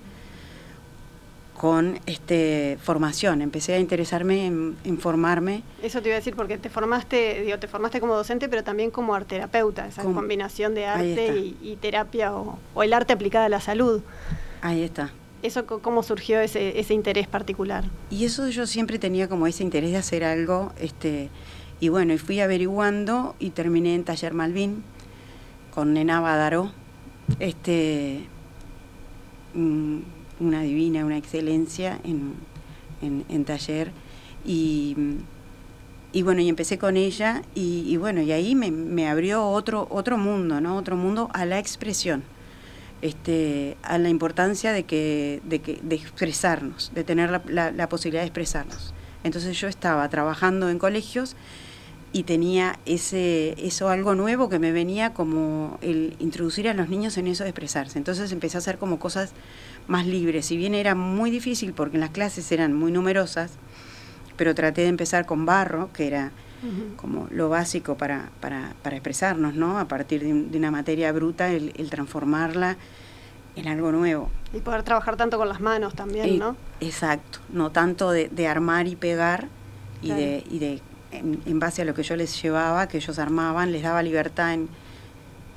con 1.60 2.00
este 2.06 2.78
formación. 2.82 3.42
Empecé 3.42 3.74
a 3.74 3.78
interesarme 3.78 4.46
en, 4.46 4.98
formarme. 4.98 5.62
Eso 5.82 6.00
te 6.00 6.08
iba 6.08 6.16
a 6.16 6.18
decir 6.18 6.34
porque 6.34 6.56
te 6.56 6.70
formaste, 6.70 7.42
digo, 7.42 7.58
te 7.58 7.68
formaste 7.68 8.00
como 8.00 8.14
docente, 8.16 8.48
pero 8.48 8.64
también 8.64 8.90
como 8.90 9.14
arterapeuta, 9.14 9.86
esa 9.86 10.02
combinación 10.02 10.74
de 10.74 10.86
arte 10.86 11.36
y, 11.36 11.76
terapia 11.80 12.32
o, 12.34 12.58
el 12.82 12.94
arte 12.94 13.12
aplicada 13.12 13.44
a 13.44 13.48
la 13.50 13.60
salud. 13.60 14.00
Ahí 14.62 14.82
está. 14.82 15.12
¿Eso 15.42 15.66
cómo 15.66 16.02
surgió 16.02 16.40
ese, 16.40 16.78
ese 16.78 16.94
interés 16.94 17.26
particular? 17.26 17.84
Y 18.10 18.24
eso 18.24 18.48
yo 18.48 18.66
siempre 18.66 18.98
tenía 18.98 19.28
como 19.28 19.46
ese 19.46 19.62
interés 19.62 19.92
de 19.92 19.96
hacer 19.96 20.24
algo, 20.24 20.72
este, 20.78 21.30
y 21.80 21.88
bueno, 21.88 22.12
y 22.12 22.18
fui 22.18 22.40
averiguando 22.40 23.34
y 23.38 23.50
terminé 23.50 23.94
en 23.94 24.04
Taller 24.04 24.34
Malvin 24.34 24.82
con 25.74 25.94
Nena 25.94 26.20
Badaró, 26.20 26.72
este, 27.38 28.26
una 29.54 30.62
divina, 30.62 31.04
una 31.04 31.16
excelencia 31.16 31.98
en, 32.04 32.34
en, 33.02 33.44
taller. 33.44 33.92
Y, 34.44 34.96
y, 36.12 36.22
bueno, 36.22 36.40
y 36.40 36.48
empecé 36.48 36.78
con 36.78 36.96
ella 36.96 37.42
y, 37.54 37.96
bueno, 37.96 38.20
y 38.20 38.32
ahí 38.32 38.54
me, 38.54 38.70
me, 38.70 39.08
abrió 39.08 39.46
otro, 39.48 39.86
otro 39.90 40.18
mundo, 40.18 40.60
¿no? 40.60 40.76
Otro 40.76 40.96
mundo 40.96 41.30
a 41.32 41.44
la 41.46 41.58
expresión. 41.58 42.22
Este, 43.02 43.78
a 43.82 43.96
la 43.96 44.10
importancia 44.10 44.72
de 44.72 44.84
que, 44.84 45.40
de 45.44 45.60
que, 45.60 45.80
de 45.82 45.96
expresarnos, 45.96 46.92
de 46.94 47.02
tener 47.02 47.30
la, 47.48 47.88
posibilidad 47.88 48.20
de 48.20 48.26
expresarnos. 48.26 48.92
Entonces 49.24 49.58
yo 49.58 49.68
estaba 49.68 50.06
trabajando 50.10 50.68
en 50.68 50.78
colegios 50.78 51.34
y 52.12 52.24
tenía 52.24 52.78
ese 52.84 53.54
eso 53.64 53.88
algo 53.88 54.14
nuevo 54.14 54.50
que 54.50 54.58
me 54.58 54.70
venía 54.70 55.14
como 55.14 55.78
el 55.80 56.14
introducir 56.18 56.68
a 56.68 56.74
los 56.74 56.90
niños 56.90 57.16
en 57.16 57.26
eso 57.26 57.44
de 57.44 57.50
expresarse. 57.50 57.96
Entonces 57.96 58.32
empecé 58.32 58.58
a 58.58 58.60
hacer 58.60 58.76
como 58.76 58.98
cosas 58.98 59.32
más 59.86 60.06
libres. 60.06 60.44
Si 60.44 60.58
bien 60.58 60.74
era 60.74 60.94
muy 60.94 61.30
difícil 61.30 61.72
porque 61.72 61.96
las 61.96 62.10
clases 62.10 62.52
eran 62.52 62.74
muy 62.74 62.92
numerosas, 62.92 63.52
pero 64.36 64.54
traté 64.54 64.82
de 64.82 64.88
empezar 64.88 65.24
con 65.24 65.46
barro, 65.46 65.90
que 65.94 66.06
era 66.06 66.32
como 66.96 67.26
lo 67.30 67.48
básico 67.48 67.96
para, 67.96 68.30
para, 68.40 68.74
para, 68.82 68.96
expresarnos, 68.96 69.54
¿no? 69.54 69.78
A 69.78 69.86
partir 69.86 70.22
de, 70.22 70.58
una 70.58 70.70
materia 70.70 71.10
bruta, 71.12 71.50
el, 71.50 71.72
transformarla 71.90 72.76
en 73.56 73.68
algo 73.68 73.92
nuevo. 73.92 74.30
Y 74.52 74.60
poder 74.60 74.82
trabajar 74.82 75.16
tanto 75.16 75.38
con 75.38 75.48
las 75.48 75.60
manos 75.60 75.94
también, 75.94 76.38
¿no? 76.38 76.56
Exacto, 76.80 77.38
no 77.50 77.70
tanto 77.70 78.10
de, 78.10 78.28
de 78.28 78.46
armar 78.46 78.86
y 78.86 78.96
pegar 78.96 79.48
y, 80.02 80.12
de, 80.12 80.44
y 80.50 80.58
de 80.58 80.82
en, 81.12 81.58
base 81.58 81.82
a 81.82 81.84
lo 81.84 81.94
que 81.94 82.02
yo 82.02 82.16
les 82.16 82.40
llevaba, 82.40 82.88
que 82.88 82.98
ellos 82.98 83.18
armaban, 83.18 83.72
les 83.72 83.82
daba 83.82 84.02
libertad 84.02 84.54
en, 84.54 84.68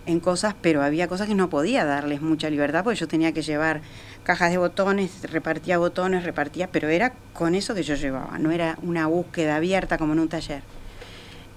en 0.05 0.19
cosas, 0.19 0.55
pero 0.62 0.81
había 0.83 1.07
cosas 1.07 1.27
que 1.27 1.36
no 1.36 1.50
podía 1.50 1.86
darles 1.86 2.22
mucha 2.22 2.50
libertad 2.50 2.83
porque 2.83 3.00
yo 3.00 3.07
tenía 3.07 3.31
que 3.31 3.41
llevar 3.41 3.81
cajas 4.24 4.51
de 4.51 4.57
botones, 4.57 5.29
repartía 5.31 5.77
botones, 5.77 6.24
repartía, 6.24 6.67
pero 6.67 6.89
era 6.89 7.13
con 7.33 7.55
eso 7.55 7.75
que 7.75 7.83
yo 7.83 7.95
llevaba, 7.95 8.38
no 8.39 8.51
era 8.51 8.77
una 8.81 9.07
búsqueda 9.07 9.57
abierta 9.57 9.98
como 9.98 10.13
en 10.13 10.19
un 10.19 10.29
taller. 10.29 10.63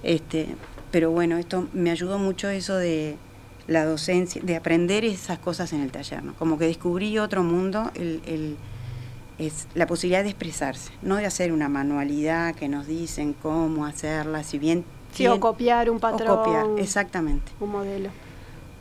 Este, 0.02 0.48
pero 0.90 1.10
bueno, 1.10 1.36
esto 1.36 1.68
me 1.72 1.90
ayudó 1.90 2.18
mucho 2.18 2.48
eso 2.48 2.76
de 2.76 3.16
la 3.66 3.84
docencia, 3.84 4.40
de 4.42 4.56
aprender 4.56 5.04
esas 5.04 5.38
cosas 5.38 5.72
en 5.72 5.82
el 5.82 5.90
taller, 5.90 6.22
¿no? 6.22 6.34
Como 6.34 6.58
que 6.58 6.66
descubrí 6.66 7.18
otro 7.18 7.42
mundo, 7.42 7.90
el, 7.94 8.22
el 8.26 8.56
es 9.38 9.68
la 9.74 9.86
posibilidad 9.86 10.22
de 10.22 10.30
expresarse, 10.30 10.92
no 11.02 11.16
de 11.16 11.26
hacer 11.26 11.52
una 11.52 11.68
manualidad 11.68 12.54
que 12.54 12.68
nos 12.68 12.86
dicen 12.86 13.34
cómo 13.34 13.84
hacerla, 13.84 14.42
si 14.42 14.58
bien... 14.58 14.84
Sí, 15.12 15.26
o 15.26 15.40
copiar 15.40 15.90
un 15.90 15.98
patrón. 15.98 16.30
O 16.30 16.42
copiar, 16.42 16.66
exactamente. 16.78 17.52
Un 17.60 17.70
modelo. 17.70 18.10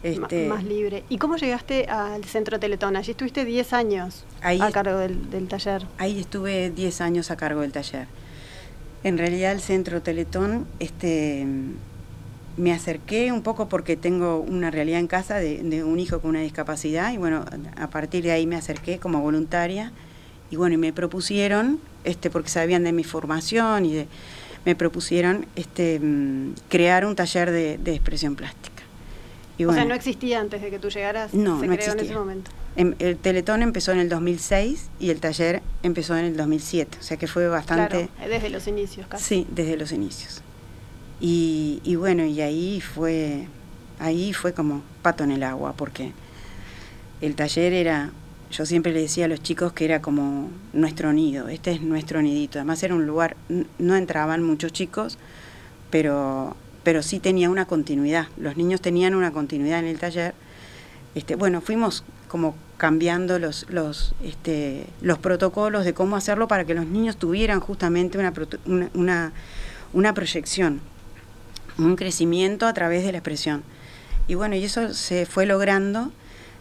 Este, 0.04 0.48
más 0.48 0.64
libre. 0.64 1.04
¿Y 1.10 1.18
cómo 1.18 1.36
llegaste 1.36 1.86
al 1.86 2.24
Centro 2.26 2.60
Teletón? 2.60 2.96
Allí 2.96 3.12
estuviste 3.12 3.44
10 3.44 3.74
años 3.74 4.26
a 4.42 4.72
cargo 4.72 4.98
del, 5.00 5.48
taller. 5.48 5.88
Ahí 5.98 6.20
estuve 6.20 6.70
10 6.70 7.02
años 7.02 7.32
a 7.32 7.38
cargo 7.38 7.62
del 7.62 7.72
taller. 7.72 8.08
En 9.06 9.20
realidad 9.20 9.52
el 9.52 9.62
Centro 9.62 10.02
Teletón, 10.02 10.66
este, 10.80 11.46
me 12.58 12.74
acerqué 12.74 13.32
un 13.32 13.44
poco 13.44 13.70
porque 13.70 13.96
tengo 13.96 14.40
una 14.40 14.72
realidad 14.72 15.00
en 15.00 15.06
casa 15.06 15.36
de, 15.36 15.84
un 15.84 16.00
hijo 16.00 16.22
con 16.22 16.32
una 16.32 16.42
discapacidad 16.42 17.14
y 17.14 17.18
bueno, 17.18 17.46
a 17.78 17.88
partir 17.92 18.24
de 18.24 18.32
ahí 18.32 18.48
me 18.48 18.56
acerqué 18.56 18.98
como 18.98 19.22
voluntaria 19.22 19.92
y 20.50 20.56
bueno, 20.56 20.74
y 20.74 20.78
me 20.80 20.92
propusieron, 20.92 21.80
este, 22.04 22.32
porque 22.32 22.50
sabían 22.50 22.84
de 22.84 22.94
mi 22.94 23.04
formación 23.04 23.86
y 23.86 23.94
de, 23.94 24.08
me 24.66 24.76
propusieron 24.76 25.46
este, 25.56 26.00
mm, 26.00 26.54
crear 26.68 27.06
un 27.06 27.16
taller 27.16 27.52
de, 27.52 27.74
expresión 27.94 28.36
plástica. 28.36 28.75
Y 29.58 29.66
o 29.66 29.74
sea, 29.74 29.86
no 29.86 29.94
existía 29.94 30.42
antes 30.42 30.62
de 30.62 30.70
que 30.70 30.80
tú 30.80 30.90
llegaras, 30.90 31.34
no, 31.34 31.60
se 31.60 31.68
creó 31.68 31.94
en 31.94 32.00
ese 32.00 32.14
momento. 32.14 32.52
Em, 32.76 32.94
el 33.00 33.18
Teletón 33.18 33.62
empezó 33.62 33.94
en 33.94 34.00
el 34.00 34.10
2006 34.10 34.90
y 35.00 35.10
el 35.10 35.22
taller 35.22 35.62
empezó 35.82 36.18
en 36.18 36.26
el 36.26 36.36
2007, 36.36 36.98
o 37.00 37.04
sea 37.04 37.18
que 37.18 37.28
fue 37.28 37.48
bastante... 37.48 38.10
Claro, 38.16 38.32
desde 38.32 38.50
los 38.50 38.68
inicios 38.68 39.08
casi. 39.08 39.24
Sí, 39.24 39.48
desde 39.50 39.78
los 39.78 39.94
inicios. 39.94 40.42
Y, 41.22 41.80
y 41.86 41.96
bueno, 41.96 42.26
y 42.26 42.42
ahí 42.42 42.82
fue, 42.82 43.48
ahí 44.00 44.34
fue 44.34 44.54
como 44.54 44.84
pato 45.02 45.24
en 45.24 45.32
el 45.32 45.44
agua, 45.44 45.74
porque 45.78 46.12
el 47.22 47.36
taller 47.36 47.72
era 47.72 48.12
yo 48.52 48.66
siempre 48.66 48.94
le 48.94 49.02
decía 49.02 49.26
a 49.26 49.28
los 49.28 49.42
chicos 49.42 49.74
que 49.74 49.86
era 49.86 50.02
como 50.02 50.50
nuestro 50.72 51.12
nido, 51.12 51.48
este 51.50 51.72
es 51.72 51.82
nuestro 51.82 52.22
nidito. 52.22 52.60
Además 52.60 52.82
era 52.84 52.96
un 52.96 53.06
lugar, 53.06 53.36
no 53.80 53.96
entraban 53.96 54.44
muchos 54.44 54.72
chicos, 54.72 55.18
pero, 55.90 56.56
pero 56.86 57.02
sí 57.02 57.20
tenía 57.20 57.50
una 57.50 57.66
continuidad. 57.66 58.28
Los 58.38 58.58
niños 58.58 58.80
tenían 58.80 59.16
una 59.16 59.32
continuidad 59.32 59.80
en 59.80 59.88
el 59.88 60.00
taller. 60.00 60.36
Este, 61.16 61.36
bueno, 61.36 61.60
fuimos 61.60 62.04
como 62.28 62.56
cambiando 62.78 63.40
los, 63.40 63.66
los, 63.70 64.14
este, 64.24 64.86
los 65.02 65.18
protocolos 65.18 65.84
de 65.84 65.96
cómo 65.96 66.16
hacerlo 66.16 66.48
para 66.48 66.64
que 66.64 66.76
los 66.76 66.86
niños 66.86 67.18
tuvieran 67.18 67.60
justamente 67.60 68.20
una, 68.20 68.32
una, 68.94 69.34
una 69.94 70.14
proyección, 70.14 70.80
un 71.80 71.96
crecimiento 71.96 72.68
a 72.68 72.74
través 72.74 73.04
de 73.04 73.12
la 73.12 73.18
expresión. 73.18 73.64
Y 74.28 74.36
bueno, 74.36 74.56
y 74.56 74.64
eso 74.64 74.94
se 74.94 75.26
fue 75.26 75.48
logrando 75.48 76.12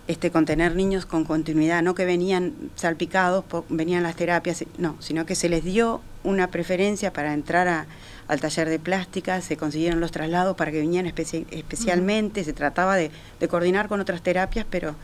este, 0.07 0.31
con 0.31 0.47
tener 0.47 0.75
niños 0.75 1.05
con 1.05 1.25
continuidad, 1.25 1.83
no 1.83 1.95
que 1.95 2.07
venían 2.07 2.55
salpicados, 2.77 3.45
venían 3.69 4.03
las 4.03 4.17
terapias, 4.17 4.65
no, 4.79 4.97
sino 5.01 5.27
que 5.27 5.35
se 5.35 5.51
les 5.51 5.65
dio 5.65 6.01
una 6.23 6.49
preferencia 6.49 7.13
para 7.13 7.35
entrar 7.35 7.87
al 8.29 8.41
taller 8.41 8.69
de 8.69 8.79
plástica, 8.79 9.41
se 9.41 9.57
consiguieron 9.57 10.01
los 10.01 10.11
traslados 10.11 10.57
para 10.57 10.71
que 10.71 10.81
vinieran 10.81 11.13
especialmente, 11.51 12.45
se 12.45 12.53
trataba 12.53 12.97
de, 12.97 13.11
coordinar 13.49 13.89
con 13.89 14.01
otras 14.01 14.23
terapias, 14.23 14.67
pero... 14.69 14.95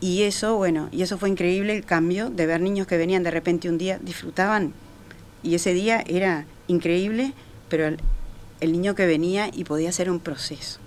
Y 0.00 0.24
eso, 0.24 0.56
bueno, 0.56 0.88
y 0.92 1.00
eso 1.00 1.16
fue 1.16 1.30
increíble 1.30 1.74
el 1.74 1.84
cambio 1.84 2.28
de 2.28 2.44
ver 2.44 2.60
niños 2.60 2.86
que 2.86 2.98
venían 2.98 3.22
de 3.22 3.30
repente 3.30 3.70
un 3.70 3.78
día, 3.78 3.98
disfrutaban, 4.02 4.74
y 5.42 5.54
ese 5.54 5.72
día 5.72 6.04
era 6.06 6.44
increíble, 6.66 7.32
pero 7.70 7.96
el 8.60 8.72
niño 8.72 8.94
que 8.94 9.06
venía 9.06 9.48
y 9.50 9.64
podía 9.64 9.88
hacer 9.88 10.10
un 10.10 10.20
proceso. 10.20 10.78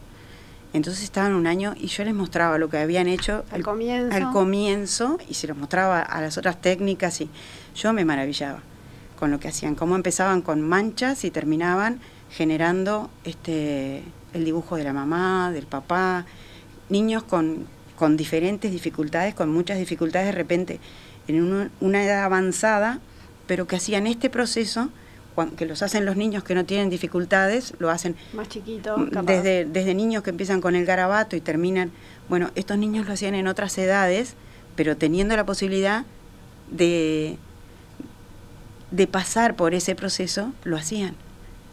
Entonces 0.73 1.03
estaban 1.03 1.33
un 1.33 1.47
año 1.47 1.73
y 1.77 1.87
yo 1.87 2.03
les 2.03 2.13
mostraba 2.13 2.59
lo 2.59 2.69
que 2.69 2.77
habían 2.77 3.07
hecho 3.07 3.43
al 3.49 3.63
comienzo, 3.63 4.15
al 4.15 4.31
comienzo 4.31 5.17
y 5.27 5.33
se 5.33 5.47
los 5.47 5.57
mostraba 5.57 6.01
a 6.01 6.21
las 6.21 6.37
otras 6.37 6.61
técnicas 6.61 7.19
y 7.21 7.29
yo 7.73 7.93
me 7.93 8.05
maravillaba 8.05 8.61
con 9.17 9.31
lo 9.31 9.39
que 9.39 9.49
hacían, 9.49 9.75
cómo 9.75 9.95
empezaban 9.95 10.41
con 10.41 10.61
manchas 10.61 11.25
y 11.25 11.31
terminaban 11.31 11.99
generando 12.29 13.09
este 13.25 14.03
el 14.33 14.45
dibujo 14.45 14.75
de 14.75 14.83
la 14.83 14.93
mamá, 14.93 15.51
del 15.51 15.65
papá, 15.65 16.25
niños 16.89 17.23
con, 17.23 17.65
con 17.95 18.17
diferentes 18.17 18.71
dificultades, 18.71 19.33
con 19.33 19.51
muchas 19.51 19.77
dificultades 19.79 20.27
de 20.27 20.33
repente 20.33 20.79
en 21.27 21.69
una 21.81 22.03
edad 22.03 22.23
avanzada, 22.23 22.99
pero 23.47 23.67
que 23.67 23.75
hacían 23.75 24.07
este 24.07 24.29
proceso 24.29 24.89
que 25.55 25.65
los 25.67 25.83
hacen 25.83 26.05
los 26.05 26.15
niños 26.15 26.43
que 26.43 26.55
no 26.55 26.65
tienen 26.65 26.89
dificultades, 26.89 27.75
lo 27.77 27.91
hacen 27.91 28.15
más 28.33 28.49
chiquito, 28.49 28.97
mm, 28.97 29.25
Desde, 29.25 29.65
desde 29.65 29.93
niños 29.93 30.23
que 30.23 30.31
empiezan 30.31 30.61
con 30.61 30.75
el 30.75 30.85
garabato 30.85 31.35
y 31.35 31.41
terminan, 31.41 31.91
bueno, 32.27 32.49
estos 32.55 32.77
niños 32.79 33.05
lo 33.05 33.13
hacían 33.13 33.35
en 33.35 33.47
otras 33.47 33.77
edades, 33.77 34.33
pero 34.75 34.97
teniendo 34.97 35.35
la 35.35 35.45
posibilidad 35.45 36.05
de, 36.71 37.37
de 38.91 39.07
pasar 39.07 39.55
por 39.55 39.73
ese 39.73 39.95
proceso, 39.95 40.53
lo 40.63 40.77
hacían. 40.77 41.15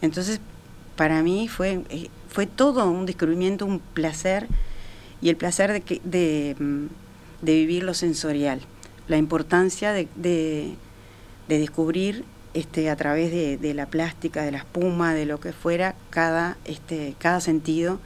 Entonces, 0.02 0.40
para 0.96 1.22
mí 1.22 1.48
fue, 1.48 1.84
eh, 1.88 2.08
fue 2.28 2.46
todo 2.46 2.88
un 2.90 3.06
descubrimiento, 3.06 3.66
un 3.66 3.80
placer, 3.80 4.48
y 5.20 5.28
el 5.28 5.36
placer 5.36 5.72
de, 5.72 5.80
que, 5.80 6.00
de, 6.04 6.56
mm, 6.58 6.86
de 7.42 7.54
vivir 7.54 7.84
lo 7.84 7.94
sensorial, 7.94 8.60
la 9.08 9.16
importancia 9.16 9.92
de, 9.92 10.08
de, 10.16 10.74
de 11.48 11.58
descubrir 11.58 12.24
este, 12.54 12.88
a 12.88 12.96
través 12.96 13.32
de, 13.32 13.74
la 13.74 13.86
plástica, 13.86 14.42
de 14.42 14.52
la 14.52 14.58
espuma, 14.58 15.12
de 15.12 15.26
lo 15.26 15.40
que 15.40 15.52
fuera, 15.52 15.96
cada, 16.10 16.56
este, 16.64 17.16
cada 17.18 17.40
sentido. 17.40 17.98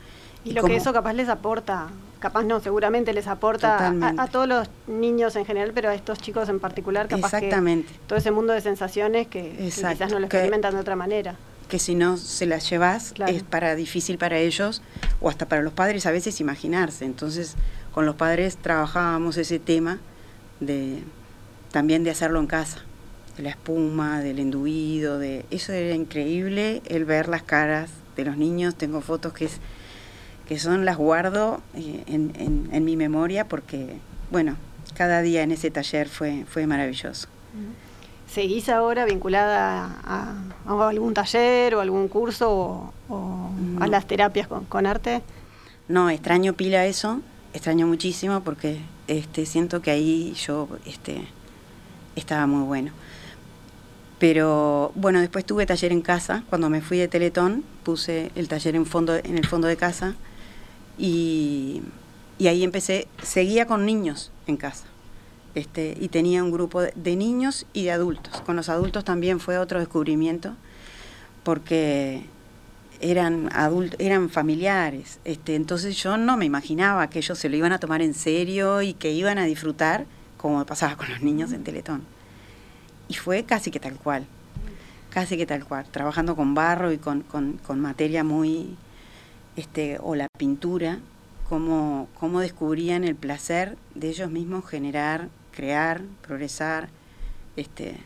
Y, 0.43 0.53
lo 0.53 0.65
que 0.65 0.75
eso 0.75 0.93
capaz 0.95 1.13
les 1.13 1.29
aporta, 1.29 1.89
capaz 2.19 2.45
no, 2.45 2.61
seguramente 2.61 3.13
les 3.13 3.27
aporta 3.27 3.89
a, 3.89 4.27
todos 4.29 4.49
los 4.49 4.69
niños 4.87 5.37
en 5.37 5.45
general, 5.45 5.73
pero 5.75 5.91
a 5.91 5.95
estos 5.95 6.19
chicos 6.19 6.49
en 6.49 6.61
particular, 6.61 7.09
capaz 7.09 7.35
Exactamente. 7.35 7.93
todo 8.07 8.19
ese 8.19 8.31
mundo 8.31 8.53
de 8.53 8.61
sensaciones 8.61 9.27
que, 9.27 9.55
quizás 9.59 10.11
no 10.11 10.19
lo 10.19 10.27
experimentan 10.27 10.75
de 10.75 10.81
otra 10.81 10.97
manera. 10.97 11.37
Que 11.69 11.79
si 11.79 11.95
no 11.95 12.17
se 12.17 12.47
las 12.47 12.69
llevas 12.71 13.15
es 13.27 13.43
para 13.43 13.75
difícil 13.75 14.17
para 14.17 14.39
ellos 14.39 14.83
o 15.21 15.29
hasta 15.29 15.47
para 15.47 15.63
los 15.63 15.73
padres 15.75 16.07
a 16.07 16.11
veces 16.11 16.41
imaginarse. 16.41 17.05
Entonces, 17.05 17.57
con 17.93 18.07
los 18.07 18.15
padres 18.15 18.57
trabajábamos 18.57 19.37
ese 19.37 19.59
tema 19.59 19.99
de 20.61 21.03
también 21.71 22.05
de 22.05 22.11
hacerlo 22.11 22.41
en 22.41 22.47
casa 22.47 22.85
de 23.37 23.45
la 23.45 23.51
espuma, 23.51 24.21
del 24.21 24.41
enduido, 24.41 25.19
de 25.19 25.47
eso 25.51 25.73
era 25.73 25.95
increíble 25.95 26.83
el 26.87 27.05
ver 27.05 27.29
las 27.29 27.43
caras 27.43 27.91
de 28.17 28.25
los 28.25 28.37
niños. 28.37 28.75
Tengo 28.75 29.01
fotos 29.01 29.33
que 29.33 29.45
es 29.45 29.61
que 30.49 30.59
son 30.59 30.87
las 30.87 30.97
guardo 30.97 31.61
eh, 31.75 32.03
en, 32.07 32.69
en, 32.73 32.85
mi 32.85 32.97
memoria 32.97 33.47
porque 33.47 33.99
bueno 34.31 34.57
cada 34.97 35.21
día 35.21 35.43
en 35.43 35.53
ese 35.53 35.71
taller 35.71 36.09
fue 36.09 36.45
fue 36.49 36.67
maravilloso. 36.67 37.29
¿Seguís 38.27 38.69
ahora 38.69 39.05
vinculada 39.05 40.01
a, 40.05 40.35
algún 40.67 41.15
taller 41.15 41.75
o 41.75 41.81
algún 41.81 42.09
curso 42.09 42.93
o, 43.09 43.51
a 43.81 43.87
las 43.87 44.07
terapias 44.07 44.49
con, 44.49 44.65
con, 44.67 44.87
arte? 44.87 45.23
No, 45.89 46.11
extraño 46.11 46.53
pila 46.53 46.85
eso, 46.85 47.21
extraño 47.55 47.87
muchísimo 47.87 48.43
porque 48.43 48.81
este, 49.07 49.47
siento 49.47 49.81
que 49.81 49.91
ahí 49.91 50.35
yo 50.35 50.69
este, 50.85 51.27
estaba 52.17 52.47
muy 52.47 52.65
bueno. 52.65 52.93
Pero 54.19 54.93
bueno, 54.95 55.21
después 55.21 55.47
tuve 55.47 55.65
taller 55.65 55.93
en 55.93 56.03
casa. 56.03 56.43
Cuando 56.51 56.69
me 56.69 56.83
fui 56.83 56.99
de 56.99 57.09
Teletón, 57.09 57.65
puse 57.83 58.31
el 58.35 58.49
taller 58.49 58.77
en, 58.77 58.85
fondo, 58.85 59.15
en 59.17 59.39
el 59.39 59.47
fondo 59.47 59.69
de 59.69 59.77
casa 59.77 60.17
y, 60.99 61.83
ahí 62.41 62.65
empecé, 62.65 63.09
seguía 63.23 63.67
con 63.67 63.87
niños 63.87 64.31
en 64.47 64.57
casa. 64.57 64.85
Este, 65.55 65.97
y 65.99 66.09
tenía 66.09 66.45
un 66.45 66.53
grupo 66.53 66.83
de, 66.83 67.17
niños 67.17 67.67
y 67.73 67.85
de 67.85 67.93
adultos. 67.93 68.41
Con 68.43 68.57
los 68.57 68.69
adultos 68.69 69.05
también 69.05 69.41
fue 69.41 69.59
otro 69.59 69.79
descubrimiento, 69.79 70.55
porque 71.43 72.25
eran 73.01 73.49
adultos, 73.55 73.99
eran 73.99 74.29
familiares. 74.29 75.19
Este, 75.25 75.55
entonces 75.55 75.97
yo 75.97 76.17
no 76.17 76.37
me 76.37 76.45
imaginaba 76.45 77.09
que 77.09 77.19
ellos 77.21 77.39
se 77.39 77.49
lo 77.49 77.57
iban 77.57 77.73
a 77.73 77.79
tomar 77.79 78.03
en 78.03 78.15
serio 78.15 78.83
y 78.83 78.95
que 78.95 79.13
iban 79.13 79.39
a 79.39 79.45
disfrutar 79.45 80.07
como 80.39 80.65
pasaba 80.65 80.97
con 80.97 81.11
los 81.11 81.21
niños 81.21 81.53
en 81.53 81.65
Teletón. 81.65 82.03
Y 83.09 83.15
fue 83.15 83.45
casi 83.45 83.71
que 83.71 83.81
tal 83.81 83.97
cual, 83.97 84.27
casi 85.11 85.37
que 85.37 85.45
tal 85.45 85.65
cual, 85.65 85.87
trabajando 85.91 86.37
con 86.37 86.55
barro 86.55 86.93
y 86.93 86.99
con, 86.99 87.25
materia 87.77 88.25
muy, 88.25 88.77
este, 89.59 89.99
o 90.01 90.15
la 90.15 90.29
pintura, 90.39 91.01
cómo, 91.49 92.07
cómo 92.21 92.39
descubrían 92.39 93.03
el 93.03 93.17
placer 93.17 93.77
de 93.97 94.09
ellos 94.09 94.31
mismos 94.31 94.65
generar, 94.65 95.31
crear, 95.51 96.03
progresar, 96.23 96.91
este, 97.57 97.97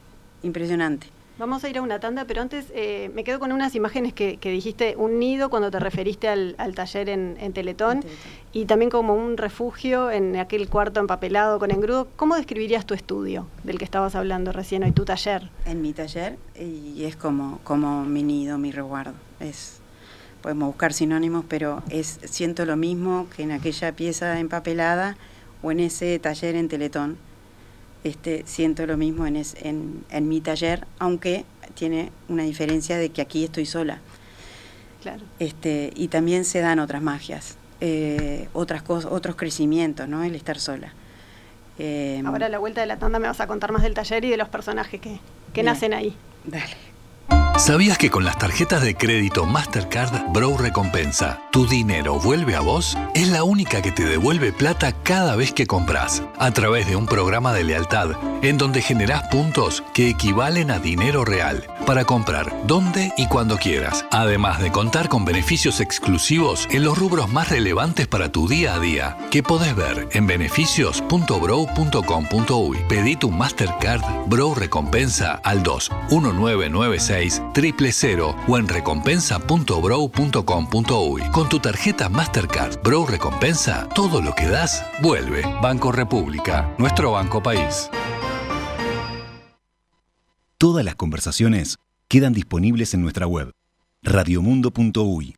impresionante. 0.43 1.09
Vamos 1.39 1.63
a 1.63 1.69
ir 1.69 1.77
a 1.77 1.83
una 1.83 2.01
tanda, 2.01 2.25
pero 2.25 2.41
antes 2.41 2.73
eh, 2.75 3.11
me 3.15 3.23
quedo 3.23 3.39
con 3.39 3.53
unas 3.53 3.75
imágenes 3.75 4.15
que, 4.15 4.39
dijiste, 4.43 4.97
un 4.97 5.19
nido 5.19 5.51
cuando 5.51 5.71
te 5.71 5.79
referiste 5.79 6.29
al, 6.29 6.75
taller 6.75 7.11
en, 7.11 7.53
Teletón, 7.53 8.01
y 8.53 8.65
también 8.65 8.91
como 8.91 9.15
un 9.15 9.37
refugio 9.37 10.11
en 10.11 10.37
aquel 10.37 10.71
cuarto 10.71 11.01
empapelado 11.01 11.59
con 11.59 11.71
engrudo. 11.71 12.09
¿Cómo 12.17 12.37
describirías 12.37 12.87
tu 12.87 12.95
estudio 12.95 13.47
del 13.65 13.77
que 13.77 13.85
estabas 13.85 14.15
hablando 14.15 14.53
recién 14.53 14.85
hoy, 14.85 14.93
tu 14.93 15.05
taller? 15.05 15.51
En 15.67 15.83
mi 15.83 15.93
taller, 15.93 16.39
y 16.59 17.05
es 17.05 17.17
como, 17.17 17.61
como 17.63 18.05
mi 18.05 18.23
nido, 18.23 18.57
mi 18.57 18.71
resguardo. 18.73 19.15
Es, 19.41 19.82
podemos 20.43 20.67
buscar 20.69 20.93
sinónimos, 20.93 21.45
pero 21.49 21.83
es 21.89 22.19
siento 22.25 22.67
lo 22.67 22.77
mismo 22.77 23.29
que 23.35 23.45
en 23.45 23.53
aquella 23.53 23.93
pieza 23.93 24.39
empapelada 24.39 25.17
o 25.63 25.71
en 25.71 25.81
ese 25.81 26.19
taller 26.19 26.57
en 26.57 26.69
Teletón 26.69 27.17
este, 28.05 28.43
siento 28.47 28.85
lo 28.87 28.97
mismo 28.97 29.27
en, 29.27 29.45
en, 30.11 30.29
mi 30.29 30.41
taller, 30.41 30.87
aunque 30.99 31.45
tiene 31.75 32.11
una 32.29 32.43
diferencia 32.43 32.99
de 32.99 33.11
que 33.11 33.23
aquí 33.23 33.45
estoy 33.45 33.65
sola. 33.65 34.01
Claro. 35.03 35.23
Este, 35.39 35.93
y 35.95 36.09
también 36.09 36.45
se 36.45 36.61
dan 36.61 36.81
otras 36.81 37.03
magias, 37.03 37.57
eh, 37.81 38.49
otras 38.53 38.83
cosas, 38.83 39.11
otros 39.11 39.37
crecimientos, 39.37 40.09
¿no? 40.09 40.25
El 40.25 40.35
estar 40.35 40.59
sola. 40.59 40.93
Eh, 41.79 42.23
Ahora 42.25 42.47
a 42.47 42.49
la 42.49 42.59
vuelta 42.59 42.81
de 42.81 42.87
la 42.87 42.99
tanda 42.99 43.19
me 43.19 43.29
vas 43.29 43.41
a 43.41 43.47
contar 43.47 43.73
más 43.73 43.83
del 43.83 43.95
taller 43.95 44.25
y 44.25 44.31
de 44.31 44.37
los 44.37 44.49
personajes 44.49 45.01
que, 45.01 45.21
que 45.53 45.63
nacen 45.63 45.95
ahí. 45.95 46.17
Dale. 46.45 46.92
¿Sabías 47.63 47.97
que 47.97 48.11
con 48.11 48.25
las 48.25 48.37
tarjetas 48.39 48.83
de 48.83 48.97
crédito 48.97 49.47
Mastercard 49.47 50.33
Bro 50.33 50.59
Recompensa, 50.59 51.41
tu 51.53 51.69
dinero 51.69 52.19
vuelve 52.19 52.57
a 52.57 52.61
vos? 52.61 52.99
Es 53.15 53.29
la 53.29 53.45
única 53.45 53.81
que 53.83 53.93
te 53.93 54.05
devuelve 54.05 54.53
plata 54.53 54.91
cada 55.05 55.37
vez 55.37 55.53
que 55.53 55.69
compras, 55.69 56.25
a 56.39 56.51
través 56.51 56.89
de 56.89 56.97
un 56.97 57.07
programa 57.07 57.53
de 57.53 57.63
lealtad, 57.63 58.17
en 58.43 58.59
donde 58.59 58.83
generás 58.83 59.29
puntos 59.29 59.85
que 59.95 60.09
equivalen 60.09 60.73
a 60.73 60.81
dinero 60.81 61.25
real, 61.25 61.69
para 61.87 62.05
comprar 62.05 62.53
donde 62.67 63.13
y 63.17 63.29
cuando 63.29 63.59
quieras, 63.59 64.07
además 64.11 64.61
de 64.61 64.73
contar 64.73 65.09
con 65.09 65.25
beneficios 65.25 65.79
exclusivos 65.79 66.67
en 66.73 66.83
los 66.83 66.99
rubros 66.99 67.31
más 67.31 67.49
relevantes 67.49 68.09
para 68.09 68.33
tu 68.33 68.49
día 68.49 68.75
a 68.75 68.81
día, 68.81 69.17
que 69.31 69.45
podés 69.45 69.77
ver 69.77 70.09
en 70.11 70.27
beneficios.bro.com.uy. 70.27 72.79
Pedí 72.89 73.15
tu 73.15 73.31
Mastercard 73.31 74.03
Bro 74.27 74.57
Recompensa 74.57 75.35
al 75.45 75.63
2 75.63 75.93
1996 77.53 77.55
triple 77.55 77.93
cero 77.93 78.35
o 78.49 78.59
en 78.59 78.67
recompensa.brow.com.uy. 78.69 81.23
Con 81.33 81.49
tu 81.49 81.61
tarjeta 81.61 82.09
Mastercard 82.09 82.83
Brow 82.83 83.07
Recompensa, 83.07 83.89
todo 83.95 84.21
lo 84.21 84.35
que 84.35 84.49
das 84.49 84.85
vuelve. 85.03 85.43
Banco 85.63 85.93
República, 85.93 86.75
nuestro 86.79 87.13
banco 87.13 87.41
país. 87.43 87.89
Todas 90.59 90.85
las 90.85 90.95
conversaciones 90.95 91.79
quedan 92.09 92.33
disponibles 92.33 92.95
en 92.95 93.03
nuestra 93.03 93.27
web 93.27 93.53
radiomundo.uy. 94.03 95.35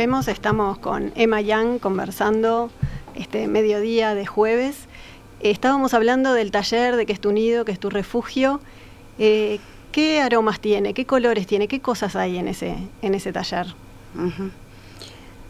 estamos 0.00 0.78
con 0.78 1.12
Emma 1.14 1.42
Yang 1.42 1.78
conversando 1.78 2.70
este 3.14 3.48
mediodía 3.48 4.14
de 4.14 4.24
jueves. 4.24 4.86
estábamos 5.40 5.92
hablando 5.92 6.32
del 6.32 6.50
taller, 6.50 6.96
de 6.96 7.04
que 7.04 7.12
es 7.12 7.20
tu 7.20 7.32
nido, 7.32 7.66
que 7.66 7.72
es 7.72 7.78
tu 7.78 7.90
refugio. 7.90 8.60
Eh, 9.18 9.60
¿Qué 9.92 10.22
aromas 10.22 10.58
tiene? 10.58 10.94
¿Qué 10.94 11.04
colores 11.04 11.46
tiene? 11.46 11.68
¿Qué 11.68 11.80
cosas 11.80 12.16
hay 12.16 12.38
en 12.38 12.48
ese, 12.48 12.76
en 13.02 13.14
ese 13.14 13.30
taller? 13.30 13.66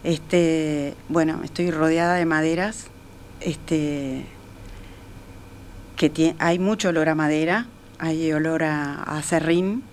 Este, 0.03 0.95
bueno, 1.09 1.43
estoy 1.45 1.71
rodeada 1.71 2.17
de 2.17 2.27
maderas. 2.27 2.89
Este, 3.39 4.25
que 5.95 6.35
hay 6.41 6.59
mucho 6.59 6.89
olor 6.89 7.09
a 7.09 7.15
madera, 7.15 7.67
hay 8.01 8.33
olor 8.33 8.65
a, 8.65 9.01
a 9.05 9.23
serrín. 9.23 9.85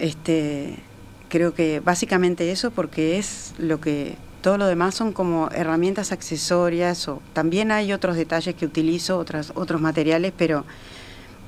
Este, 0.00 0.80
creo 1.28 1.54
que 1.54 1.80
básicamente 1.80 2.50
eso 2.50 2.70
porque 2.70 3.18
es 3.18 3.54
lo 3.58 3.80
que 3.80 4.16
todo 4.42 4.58
lo 4.58 4.66
demás 4.66 4.94
son 4.94 5.12
como 5.12 5.50
herramientas 5.52 6.12
accesorias 6.12 7.08
o 7.08 7.20
también 7.32 7.70
hay 7.70 7.92
otros 7.92 8.16
detalles 8.16 8.54
que 8.54 8.66
utilizo, 8.66 9.18
otras, 9.18 9.52
otros 9.54 9.80
materiales, 9.80 10.32
pero 10.36 10.64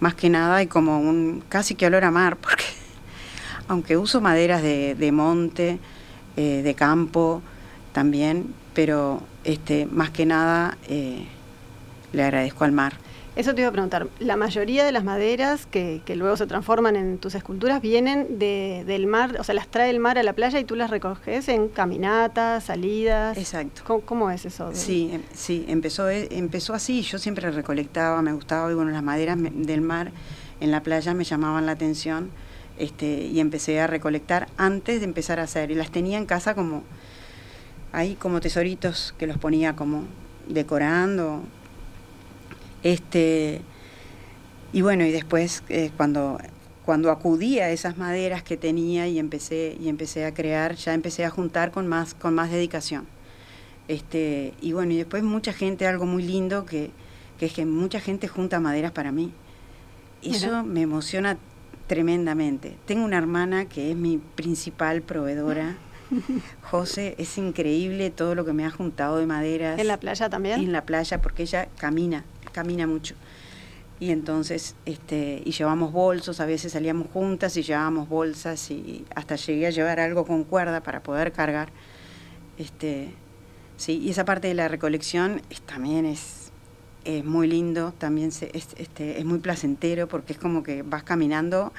más 0.00 0.14
que 0.14 0.28
nada 0.28 0.56
hay 0.56 0.66
como 0.66 0.98
un 0.98 1.42
casi 1.48 1.74
que 1.74 1.86
olor 1.86 2.04
a 2.04 2.10
mar, 2.10 2.36
porque 2.40 2.64
aunque 3.68 3.96
uso 3.96 4.20
maderas 4.20 4.62
de, 4.62 4.94
de 4.94 5.12
monte, 5.12 5.78
eh, 6.36 6.62
de 6.62 6.74
campo 6.74 7.42
también, 7.92 8.54
pero 8.74 9.22
este, 9.44 9.86
más 9.86 10.10
que 10.10 10.26
nada 10.26 10.76
eh, 10.88 11.26
le 12.12 12.22
agradezco 12.22 12.64
al 12.64 12.72
mar. 12.72 12.94
Eso 13.36 13.54
te 13.54 13.60
iba 13.60 13.68
a 13.68 13.72
preguntar. 13.72 14.08
La 14.18 14.36
mayoría 14.36 14.84
de 14.84 14.90
las 14.90 15.04
maderas 15.04 15.66
que, 15.66 16.02
luego 16.16 16.36
se 16.36 16.46
transforman 16.46 16.96
en 16.96 17.18
tus 17.18 17.34
esculturas 17.36 17.80
vienen 17.80 18.38
del 18.38 19.06
mar, 19.06 19.36
o 19.38 19.44
sea, 19.44 19.54
las 19.54 19.68
trae 19.68 19.90
el 19.90 20.00
mar 20.00 20.18
a 20.18 20.22
la 20.22 20.32
playa 20.32 20.58
y 20.58 20.64
tú 20.64 20.74
las 20.74 20.90
recoges 20.90 21.48
en 21.48 21.68
caminatas, 21.68 22.64
salidas. 22.64 23.38
Exacto. 23.38 24.02
¿Cómo, 24.04 24.30
es 24.30 24.46
eso? 24.46 24.70
Sí, 24.74 25.10
em, 25.12 25.22
sí, 25.32 25.64
empezó, 25.68 26.10
eh, 26.10 26.28
empezó 26.32 26.74
así. 26.74 27.02
Yo 27.02 27.18
siempre 27.18 27.50
recolectaba, 27.50 28.20
me 28.20 28.32
gustaba, 28.32 28.70
y 28.70 28.74
bueno, 28.74 28.90
las 28.90 29.02
maderas 29.02 29.38
del 29.40 29.80
mar 29.80 30.10
en 30.60 30.70
la 30.72 30.82
playa 30.82 31.14
me 31.14 31.24
llamaban 31.24 31.66
la 31.66 31.72
atención 31.72 32.30
este, 32.78 33.26
y 33.26 33.38
empecé 33.38 33.80
a 33.80 33.86
recolectar 33.86 34.48
antes 34.56 35.00
de 35.00 35.04
empezar 35.04 35.38
a 35.38 35.44
hacer. 35.44 35.70
Y 35.70 35.76
las 35.76 35.90
tenía 35.90 36.18
en 36.18 36.26
casa 36.26 36.54
como, 36.54 36.82
ahí 37.92 38.16
como 38.16 38.40
tesoritos 38.40 39.14
que 39.18 39.28
los 39.28 39.38
ponía 39.38 39.76
como 39.76 40.04
decorando 40.48 41.44
este, 42.82 43.62
y 44.72 44.82
bueno, 44.82 45.04
y 45.04 45.10
después 45.10 45.62
eh, 45.68 45.90
cuando, 45.96 46.38
cuando 46.84 47.10
acudí 47.10 47.58
a 47.58 47.70
esas 47.70 47.98
maderas 47.98 48.42
que 48.42 48.56
tenía 48.56 49.08
y 49.08 49.18
empecé, 49.18 49.76
y 49.80 49.88
empecé 49.88 50.24
a 50.24 50.32
crear, 50.32 50.74
ya 50.76 50.94
empecé 50.94 51.24
a 51.24 51.30
juntar 51.30 51.70
con 51.70 51.86
más, 51.86 52.14
con 52.14 52.34
más 52.34 52.50
dedicación. 52.50 53.06
Este, 53.88 54.54
y 54.60 54.72
bueno, 54.72 54.92
y 54.92 54.96
después 54.96 55.22
mucha 55.22 55.52
gente, 55.52 55.86
algo 55.86 56.06
muy 56.06 56.22
lindo, 56.22 56.64
que, 56.64 56.90
que 57.38 57.46
es 57.46 57.52
que 57.52 57.66
mucha 57.66 58.00
gente 58.00 58.28
junta 58.28 58.60
maderas 58.60 58.92
para 58.92 59.10
mí. 59.10 59.32
Eso 60.22 60.62
me 60.64 60.82
emociona 60.82 61.38
tremendamente. 61.86 62.76
Tengo 62.86 63.04
una 63.04 63.18
hermana 63.18 63.64
que 63.64 63.90
es 63.90 63.96
mi 63.96 64.18
principal 64.18 65.02
proveedora. 65.02 65.76
José, 66.62 67.14
es 67.18 67.36
increíble 67.38 68.10
todo 68.10 68.34
lo 68.34 68.44
que 68.44 68.52
me 68.52 68.64
ha 68.64 68.70
juntado 68.70 69.16
de 69.16 69.26
maderas. 69.26 69.78
¿En 69.80 69.88
la 69.88 69.98
playa 69.98 70.28
también? 70.28 70.60
En 70.60 70.72
la 70.72 70.84
playa, 70.84 71.20
porque 71.20 71.42
ella 71.42 71.68
camina 71.78 72.24
camina 72.52 72.86
mucho. 72.86 73.14
Y 74.00 74.12
entonces, 74.12 74.76
este, 74.86 75.42
y 75.44 75.52
llevamos 75.52 75.92
bolsos, 75.92 76.40
a 76.40 76.46
veces 76.46 76.72
salíamos 76.72 77.08
juntas 77.12 77.56
y 77.58 77.62
llevábamos 77.62 78.08
bolsas 78.08 78.70
y 78.70 79.04
hasta 79.14 79.36
llegué 79.36 79.66
a 79.66 79.70
llevar 79.70 80.00
algo 80.00 80.24
con 80.24 80.44
cuerda 80.44 80.82
para 80.82 81.02
poder 81.02 81.32
cargar. 81.32 81.68
Este, 82.56 83.12
sí, 83.76 83.98
y 83.98 84.08
esa 84.08 84.24
parte 84.24 84.48
de 84.48 84.54
la 84.54 84.68
recolección 84.68 85.42
también 85.66 86.06
es, 86.06 86.50
es 87.04 87.24
muy 87.26 87.46
lindo, 87.46 87.92
también 87.92 88.32
se, 88.32 88.50
es, 88.56 88.68
este, 88.78 89.18
es 89.18 89.24
muy 89.26 89.38
placentero 89.38 90.08
porque 90.08 90.32
es 90.32 90.38
como 90.38 90.62
que 90.62 90.82
vas 90.82 91.02
caminando 91.02 91.70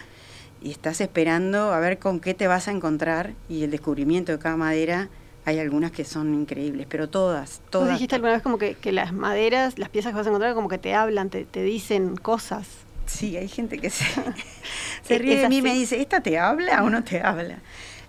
y 0.62 0.70
estás 0.70 1.02
esperando 1.02 1.74
a 1.74 1.80
ver 1.80 1.98
con 1.98 2.20
qué 2.20 2.36
te 2.36 2.46
vas 2.46 2.68
a 2.68 2.72
encontrar 2.72 3.34
y 3.50 3.64
el 3.64 3.72
descubrimiento 3.72 4.32
de 4.32 4.38
cada 4.38 4.58
madera 4.58 5.10
hay 5.46 5.60
algunas 5.60 5.92
que 5.92 6.06
son 6.06 6.34
increíbles, 6.34 6.88
pero 6.90 7.10
todas, 7.10 7.62
todas. 7.70 7.88
¿Tú 7.88 7.94
dijiste 7.94 8.16
alguna 8.16 8.34
vez 8.34 8.42
como 8.42 8.58
que, 8.58 8.78
las 8.92 9.14
maderas, 9.14 9.80
las 9.80 9.90
piezas 9.90 10.12
que 10.12 10.18
vas 10.18 10.28
a 10.28 10.30
encontrar, 10.30 10.54
como 10.54 10.70
que 10.70 10.78
te 10.78 10.94
hablan, 10.94 11.30
te, 11.30 11.64
dicen 11.64 12.16
cosas? 12.16 12.68
Sí, 13.08 13.36
hay 13.38 13.48
gente 13.48 13.78
que 13.80 13.90
se, 13.90 14.06
se 15.04 15.18
ríe 15.18 15.40
de 15.40 15.50
mí 15.50 15.58
y 15.58 15.62
me 15.62 15.74
dice, 15.74 16.00
¿esta 16.00 16.22
te 16.22 16.38
habla 16.38 16.84
o 16.84 16.90
no 16.90 17.04
te 17.04 17.22
habla? 17.22 17.60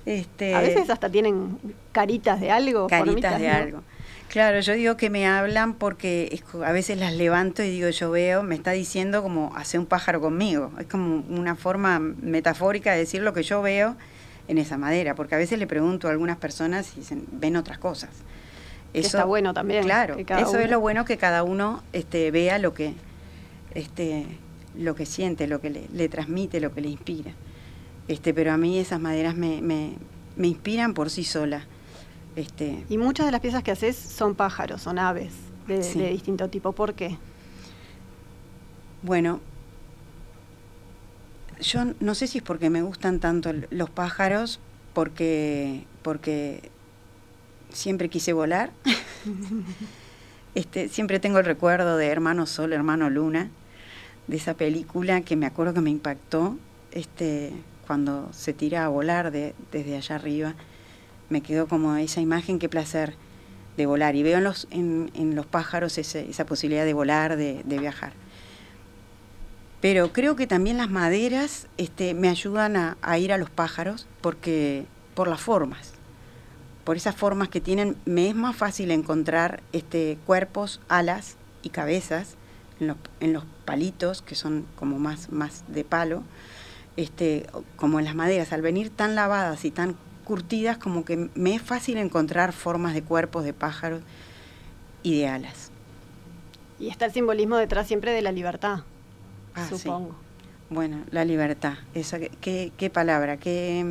Este, 0.05 0.55
a 0.55 0.61
veces 0.61 0.91
hasta 0.91 1.09
tienen 1.09 1.59
caritas 1.93 2.41
de 2.41 2.51
algo. 2.51 2.87
Caritas 2.89 3.39
de 3.39 3.49
algo. 3.49 3.83
Claro, 4.29 4.61
yo 4.61 4.73
digo 4.73 4.97
que 4.97 5.11
me 5.11 5.27
hablan 5.27 5.75
porque 5.75 6.43
a 6.65 6.73
veces 6.73 6.99
las 6.99 7.13
levanto 7.13 7.63
y 7.63 7.69
digo, 7.69 7.91
yo 7.91 8.11
veo, 8.11 8.43
me 8.43 8.55
está 8.55 8.71
diciendo 8.71 9.23
como 9.23 9.55
hace 9.57 9.79
un 9.79 9.85
pájaro 9.85 10.21
conmigo. 10.23 10.73
Es 10.81 10.87
como 10.87 11.23
una 11.29 11.55
forma 11.55 11.99
metafórica 11.99 12.93
de 12.93 12.99
decir 12.99 13.21
lo 13.21 13.35
que 13.35 13.43
yo 13.43 13.61
veo 13.61 13.95
en 14.53 14.59
esa 14.59 14.79
madera, 14.79 15.15
porque 15.15 15.35
a 15.35 15.39
veces 15.39 15.59
le 15.59 15.67
pregunto 15.67 16.09
a 16.09 16.13
algunas 16.13 16.37
personas 16.37 16.93
y 16.97 17.01
dicen, 17.01 17.27
ven 17.33 17.57
otras 17.57 17.79
cosas. 17.79 18.11
Eso 18.95 19.07
está 19.07 19.25
bueno 19.25 19.55
también. 19.55 19.85
Claro, 19.85 20.17
eso 20.19 20.59
es 20.61 20.71
lo 20.71 20.79
bueno 20.79 21.05
que 21.05 21.17
cada 21.17 21.43
uno 21.43 21.83
este, 21.93 22.31
vea 22.31 22.59
lo 22.59 22.75
que, 22.75 22.95
este, 23.75 24.27
lo 24.77 24.95
que 24.95 25.07
siente, 25.07 25.47
lo 25.47 25.61
que 25.61 25.71
le, 25.71 26.09
transmite, 26.09 26.61
lo 26.61 26.73
que 26.73 26.83
le 26.83 26.89
inspira. 26.89 27.33
Este, 28.09 28.35
pero 28.35 28.53
a 28.53 28.57
mí 28.57 28.79
esas 28.79 29.01
maderas 29.01 29.35
me, 29.35 29.63
me, 29.63 29.95
me 30.37 30.49
inspiran 30.49 30.95
por 30.95 31.11
sí 31.11 31.25
solas. 31.25 31.65
Este, 32.37 32.85
y 32.89 32.99
muchas 32.99 33.27
de 33.27 33.33
las 33.33 33.41
piezas 33.41 33.63
que 33.63 33.71
haces 33.71 33.97
son 33.97 34.35
pájaros, 34.35 34.83
son 34.83 34.99
aves 34.99 35.33
de, 35.67 35.79
de 35.79 36.11
distinto 36.11 36.49
tipo. 36.49 36.73
¿Por 36.73 36.95
qué? 36.95 37.17
Bueno, 39.03 39.41
yo 41.63 41.85
no 42.01 42.15
sé 42.15 42.27
si 42.27 42.39
es 42.39 42.45
porque 42.45 42.71
me 42.71 42.83
gustan 42.83 43.21
tanto 43.21 43.53
los 43.71 43.91
pájaros, 43.91 44.61
porque, 44.93 45.85
porque 46.03 46.71
siempre 47.71 48.09
quise 48.09 48.33
volar. 48.33 48.71
este, 50.55 50.89
siempre 50.89 51.21
tengo 51.21 51.39
el 51.39 51.45
recuerdo 51.45 51.97
de 51.97 52.09
Hermano 52.09 52.47
Sol, 52.47 52.73
Hermano 52.73 53.11
Luna, 53.11 53.51
de 54.27 54.37
esa 54.37 54.55
película 54.55 55.23
que 55.23 55.37
me 55.37 55.47
acuerdo 55.47 55.75
que 55.75 55.81
me 55.81 55.91
impactó 55.91 56.57
este, 56.91 57.53
cuando 57.87 58.29
se 58.33 58.53
tira 58.53 58.85
a 58.85 58.89
volar 58.89 59.31
desde 59.33 59.97
allá 59.97 60.17
arriba. 60.17 60.55
Me 61.31 61.41
quedó 61.41 61.67
como 61.67 61.97
esa 61.97 62.21
imagen, 62.21 62.59
qué 62.59 62.69
placer 62.69 63.15
de 63.77 63.87
volar. 63.87 64.17
Y 64.17 64.23
veo 64.23 64.39
en 64.39 64.45
los, 64.45 64.69
en, 64.71 65.11
en 65.15 65.35
los 65.35 65.47
pájaros 65.47 65.97
esa 65.97 66.47
posibilidad 66.47 66.85
de 66.85 66.93
volar, 66.93 67.37
de 67.37 67.63
viajar. 67.65 68.13
Pero 69.83 70.13
creo 70.13 70.37
que 70.37 70.47
también 70.47 70.79
las 70.79 70.91
maderas 70.91 71.67
este, 71.77 72.15
me 72.15 72.29
ayudan 72.29 72.77
a, 72.77 73.19
ir 73.19 73.33
a 73.33 73.37
los 73.37 73.51
pájaros 73.51 74.07
porque 74.21 74.87
por 75.17 75.27
las 75.27 75.41
formas. 75.41 75.95
Por 76.85 76.97
esas 76.97 77.17
formas 77.17 77.49
que 77.49 77.61
tienen, 77.61 77.97
me 78.05 78.29
es 78.29 78.35
más 78.37 78.55
fácil 78.55 78.93
encontrar 78.93 79.61
este, 79.73 80.19
cuerpos, 80.25 80.81
alas 80.89 81.37
y 81.63 81.71
cabezas 81.71 82.37
en 82.79 83.33
los, 83.33 83.45
palitos, 83.65 84.23
que 84.23 84.37
son 84.37 84.67
como 84.77 85.01
más, 85.01 85.33
más 85.33 85.65
de 85.67 85.83
palo, 85.83 86.23
este, 86.97 87.47
como 87.75 87.99
en 87.99 88.05
las 88.05 88.15
maderas. 88.15 88.53
Al 88.53 88.63
venir 88.63 88.89
tan 88.91 89.17
lavadas 89.17 89.65
y 89.65 89.73
tan 89.73 89.97
curtidas, 90.25 90.79
como 90.79 91.05
que 91.05 91.29
me 91.35 91.57
es 91.57 91.63
fácil 91.63 91.97
encontrar 91.99 92.53
formas 92.53 92.95
de 92.95 93.03
cuerpos 93.03 93.43
de 93.43 93.53
pájaros 93.53 94.03
y 95.03 95.19
de 95.19 95.27
alas. 95.27 95.73
Y 96.79 96.89
está 96.89 97.05
el 97.05 97.13
simbolismo 97.13 97.57
detrás 97.57 97.89
siempre 97.89 98.13
de 98.13 98.23
la 98.23 98.31
libertad. 98.31 98.85
Ah, 99.55 99.69
supongo. 99.69 100.15
Bueno, 100.71 101.05
la 101.11 101.25
libertad, 101.25 101.75
esa, 101.93 102.19
qué, 102.19 102.73
qué 102.77 102.89
palabra, 102.89 103.37
qué, 103.37 103.85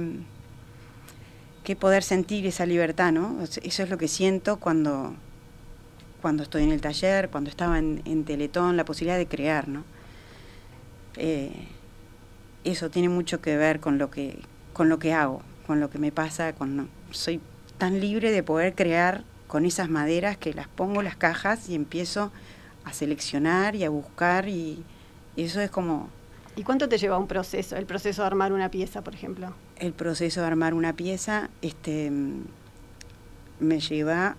qué 1.63 1.75
poder 1.75 2.01
sentir 2.01 2.45
esa 2.47 2.65
libertad, 2.65 3.11
¿no? 3.11 3.37
Eso 3.43 3.83
es 3.83 3.89
lo 3.89 3.99
que 3.99 4.07
siento 4.07 4.57
cuando, 4.57 5.13
cuando 6.21 6.41
estoy 6.41 6.63
en 6.63 6.71
el 6.71 6.81
taller, 6.81 7.29
cuando 7.29 7.51
estaba 7.51 7.77
en, 7.77 8.01
en 8.05 8.25
Teletón, 8.25 8.77
la 8.77 8.85
posibilidad 8.85 9.19
de 9.19 9.27
crear, 9.27 9.67
¿no? 9.67 9.83
Eh, 11.17 11.67
eso 12.63 12.89
tiene 12.89 13.09
mucho 13.09 13.41
que 13.41 13.57
ver 13.57 13.79
con 13.79 13.99
lo 13.99 14.09
que, 14.09 14.39
con 14.73 14.89
lo 14.89 14.97
que 14.97 15.13
hago, 15.13 15.43
con 15.67 15.79
lo 15.79 15.91
que 15.91 15.99
me 15.99 16.11
pasa, 16.11 16.53
con, 16.53 16.89
soy 17.11 17.41
tan 17.77 17.99
libre 17.99 18.31
de 18.31 18.41
poder 18.41 18.73
crear 18.73 19.23
con 19.47 19.65
esas 19.65 19.87
maderas 19.89 20.35
que 20.35 20.53
las 20.53 20.67
pongo 20.67 21.01
en 21.01 21.05
las 21.05 21.15
cajas 21.15 21.69
y 21.69 21.75
empiezo 21.75 22.31
a 22.85 22.93
seleccionar 22.93 23.75
y 23.75 23.83
a 23.83 23.89
buscar 23.91 24.47
y, 24.47 24.83
y 25.35 25.43
eso 25.43 25.61
es 25.61 25.71
como... 25.71 26.09
¿Y 26.55 26.63
cuánto 26.63 26.89
te 26.89 26.97
lleva 26.97 27.17
un 27.17 27.27
proceso, 27.27 27.77
el 27.77 27.85
proceso 27.85 28.23
de 28.23 28.27
armar 28.27 28.51
una 28.51 28.69
pieza, 28.69 29.01
por 29.01 29.13
ejemplo? 29.13 29.53
El 29.77 29.93
proceso 29.93 30.41
de 30.41 30.47
armar 30.47 30.73
una 30.73 30.93
pieza, 30.93 31.49
este, 31.61 32.11
me 33.59 33.79
lleva 33.79 34.35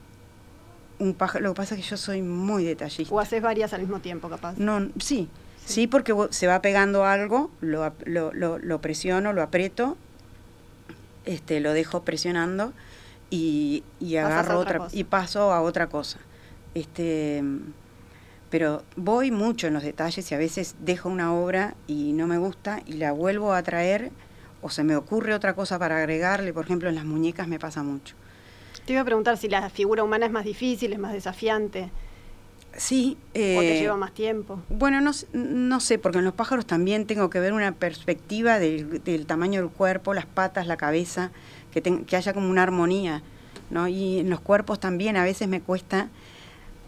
un 0.98 1.14
pájaro. 1.14 1.44
Lo 1.44 1.55
que 1.55 1.57
pasa 1.57 1.74
es 1.74 1.81
que 1.81 1.88
yo 1.88 1.96
soy 1.96 2.20
muy 2.20 2.64
detallista. 2.64 3.14
¿O 3.14 3.18
haces 3.18 3.40
varias 3.40 3.72
al 3.72 3.81
mismo 3.81 4.00
tiempo, 4.00 4.28
capaz? 4.28 4.59
No, 4.59 4.90
sí, 5.00 5.28
sí, 5.64 5.87
porque 5.87 6.14
se 6.31 6.46
va 6.46 6.61
pegando 6.61 7.07
algo, 7.07 7.50
lo, 7.61 7.92
lo, 8.05 8.33
lo, 8.35 8.59
lo 8.59 8.81
presiono, 8.83 9.33
lo 9.33 9.42
aprieto, 9.42 9.96
este, 11.24 11.61
lo 11.61 11.72
dejo 11.72 12.02
presionando 12.02 12.74
y, 13.31 13.85
y 14.00 14.16
agarro 14.16 14.59
otra 14.59 14.88
y 14.92 15.05
paso 15.05 15.52
a 15.52 15.62
otra 15.62 15.87
cosa. 15.87 16.18
Este, 16.74 17.42
pero 18.52 18.82
voy 18.96 19.30
mucho 19.30 19.66
en 19.66 19.72
los 19.72 19.82
detalles 19.82 20.30
y 20.30 20.34
a 20.34 20.38
veces 20.38 20.76
dejo 20.78 21.08
una 21.08 21.32
obra 21.34 21.74
y 21.86 22.12
no 22.12 22.26
me 22.26 22.36
gusta 22.36 22.82
y 22.84 22.92
la 22.92 23.12
vuelvo 23.12 23.54
a 23.54 23.62
traer 23.62 24.10
o 24.60 24.68
se 24.68 24.84
me 24.84 24.94
ocurre 24.94 25.32
otra 25.32 25.54
cosa 25.54 25.78
para 25.78 25.96
agregarle, 25.96 26.52
por 26.52 26.66
ejemplo 26.66 26.90
en 26.90 26.94
las 26.94 27.06
muñecas 27.06 27.48
me 27.48 27.58
pasa 27.58 27.82
mucho. 27.82 28.14
Te 28.84 28.92
iba 28.92 29.00
a 29.00 29.04
preguntar 29.06 29.38
si 29.38 29.48
la 29.48 29.70
figura 29.70 30.04
humana 30.04 30.26
es 30.26 30.32
más 30.32 30.44
difícil, 30.44 30.92
es 30.92 30.98
más 30.98 31.14
desafiante, 31.14 31.90
Sí, 32.76 33.16
o 33.34 33.60
te 33.60 33.72
eh, 33.72 33.80
lleva 33.80 33.96
más 33.96 34.12
tiempo. 34.12 34.60
Bueno, 34.68 35.00
no, 35.00 35.12
no 35.32 35.80
sé, 35.80 35.98
porque 35.98 36.18
en 36.18 36.24
los 36.24 36.34
pájaros 36.34 36.66
también 36.66 37.06
tengo 37.06 37.30
que 37.30 37.40
ver 37.40 37.54
una 37.54 37.72
perspectiva 37.72 38.58
del, 38.58 39.02
del 39.02 39.24
tamaño 39.26 39.60
del 39.62 39.70
cuerpo, 39.70 40.12
las 40.14 40.26
patas, 40.26 40.66
la 40.66 40.76
cabeza, 40.76 41.30
que, 41.70 41.80
ten- 41.80 42.04
que 42.04 42.16
haya 42.16 42.32
como 42.34 42.50
una 42.50 42.62
armonía, 42.62 43.22
¿no? 43.70 43.88
Y 43.88 44.18
en 44.20 44.30
los 44.30 44.40
cuerpos 44.40 44.78
también 44.78 45.16
a 45.16 45.24
veces 45.24 45.48
me 45.48 45.60
cuesta 45.60 46.08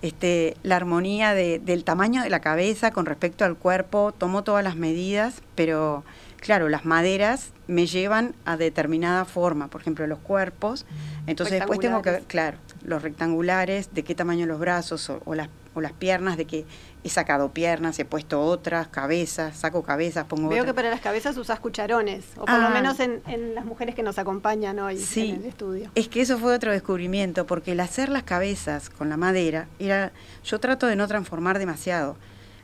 este, 0.07 0.57
la 0.62 0.77
armonía 0.77 1.33
de- 1.35 1.59
del 1.59 1.83
tamaño 1.85 2.23
de 2.23 2.29
la 2.31 2.40
cabeza 2.40 2.90
con 2.90 3.07
respecto 3.07 3.45
al 3.45 3.57
cuerpo, 3.57 4.12
tomo 4.17 4.45
todas 4.45 4.62
las 4.62 4.77
medidas, 4.77 5.40
pero 5.55 6.05
claro, 6.37 6.69
las 6.69 6.85
maderas 6.85 7.53
me 7.69 7.87
llevan 7.87 8.35
a 8.45 8.59
determinada 8.59 9.25
forma, 9.25 9.69
por 9.69 9.81
ejemplo, 9.81 10.07
los 10.07 10.19
cuerpos, 10.19 10.85
entonces 11.27 11.55
después 11.61 11.79
tengo 11.81 12.03
que 12.03 12.11
ver, 12.11 12.23
claro, 12.29 12.59
los 12.85 13.03
rectangulares, 13.03 13.88
de 13.95 14.03
qué 14.05 14.14
tamaño 14.14 14.45
los 14.47 14.59
brazos 14.61 15.09
o, 15.09 15.23
o 15.25 15.35
las, 15.35 15.49
o 15.75 15.81
las 15.81 15.93
piernas, 15.93 16.37
de 16.37 16.45
que 16.47 16.65
he 17.03 17.09
sacado 17.09 17.53
piernas, 17.53 17.99
he 17.99 18.05
puesto 18.05 18.41
otras, 18.41 18.89
cabezas, 18.89 19.57
saco 19.57 19.83
cabezas, 19.83 20.25
pongo 20.27 20.49
Veo 20.49 20.59
otras. 20.63 20.67
que 20.67 20.75
para 20.75 20.91
las 20.91 21.01
cabezas 21.01 21.37
usás 21.37 21.61
cucharones, 21.61 22.25
o 22.37 22.45
por 22.47 22.59
lo 22.61 22.67
Ah. 22.67 22.71
menos 22.71 23.01
en, 23.01 23.23
en 23.27 23.55
las 23.55 23.65
mujeres 23.65 23.95
que 23.95 24.03
nos 24.03 24.19
acompañan 24.19 24.79
hoy 24.79 24.97
Sí. 24.99 25.31
en 25.31 25.37
el 25.43 25.45
estudio. 25.47 25.91
Es 25.95 26.09
que 26.09 26.21
eso 26.23 26.39
fue 26.39 26.55
otro 26.55 26.73
descubrimiento, 26.73 27.47
porque 27.47 27.73
el 27.73 27.81
hacer 27.81 28.09
las 28.09 28.23
cabezas 28.23 28.89
con 28.91 29.09
la 29.09 29.17
madera 29.17 29.67
era. 29.79 30.13
Yo 30.45 30.61
trato 30.61 30.87
de 30.87 30.97
no 30.97 31.07
transformar 31.09 31.59
demasiado 31.59 32.17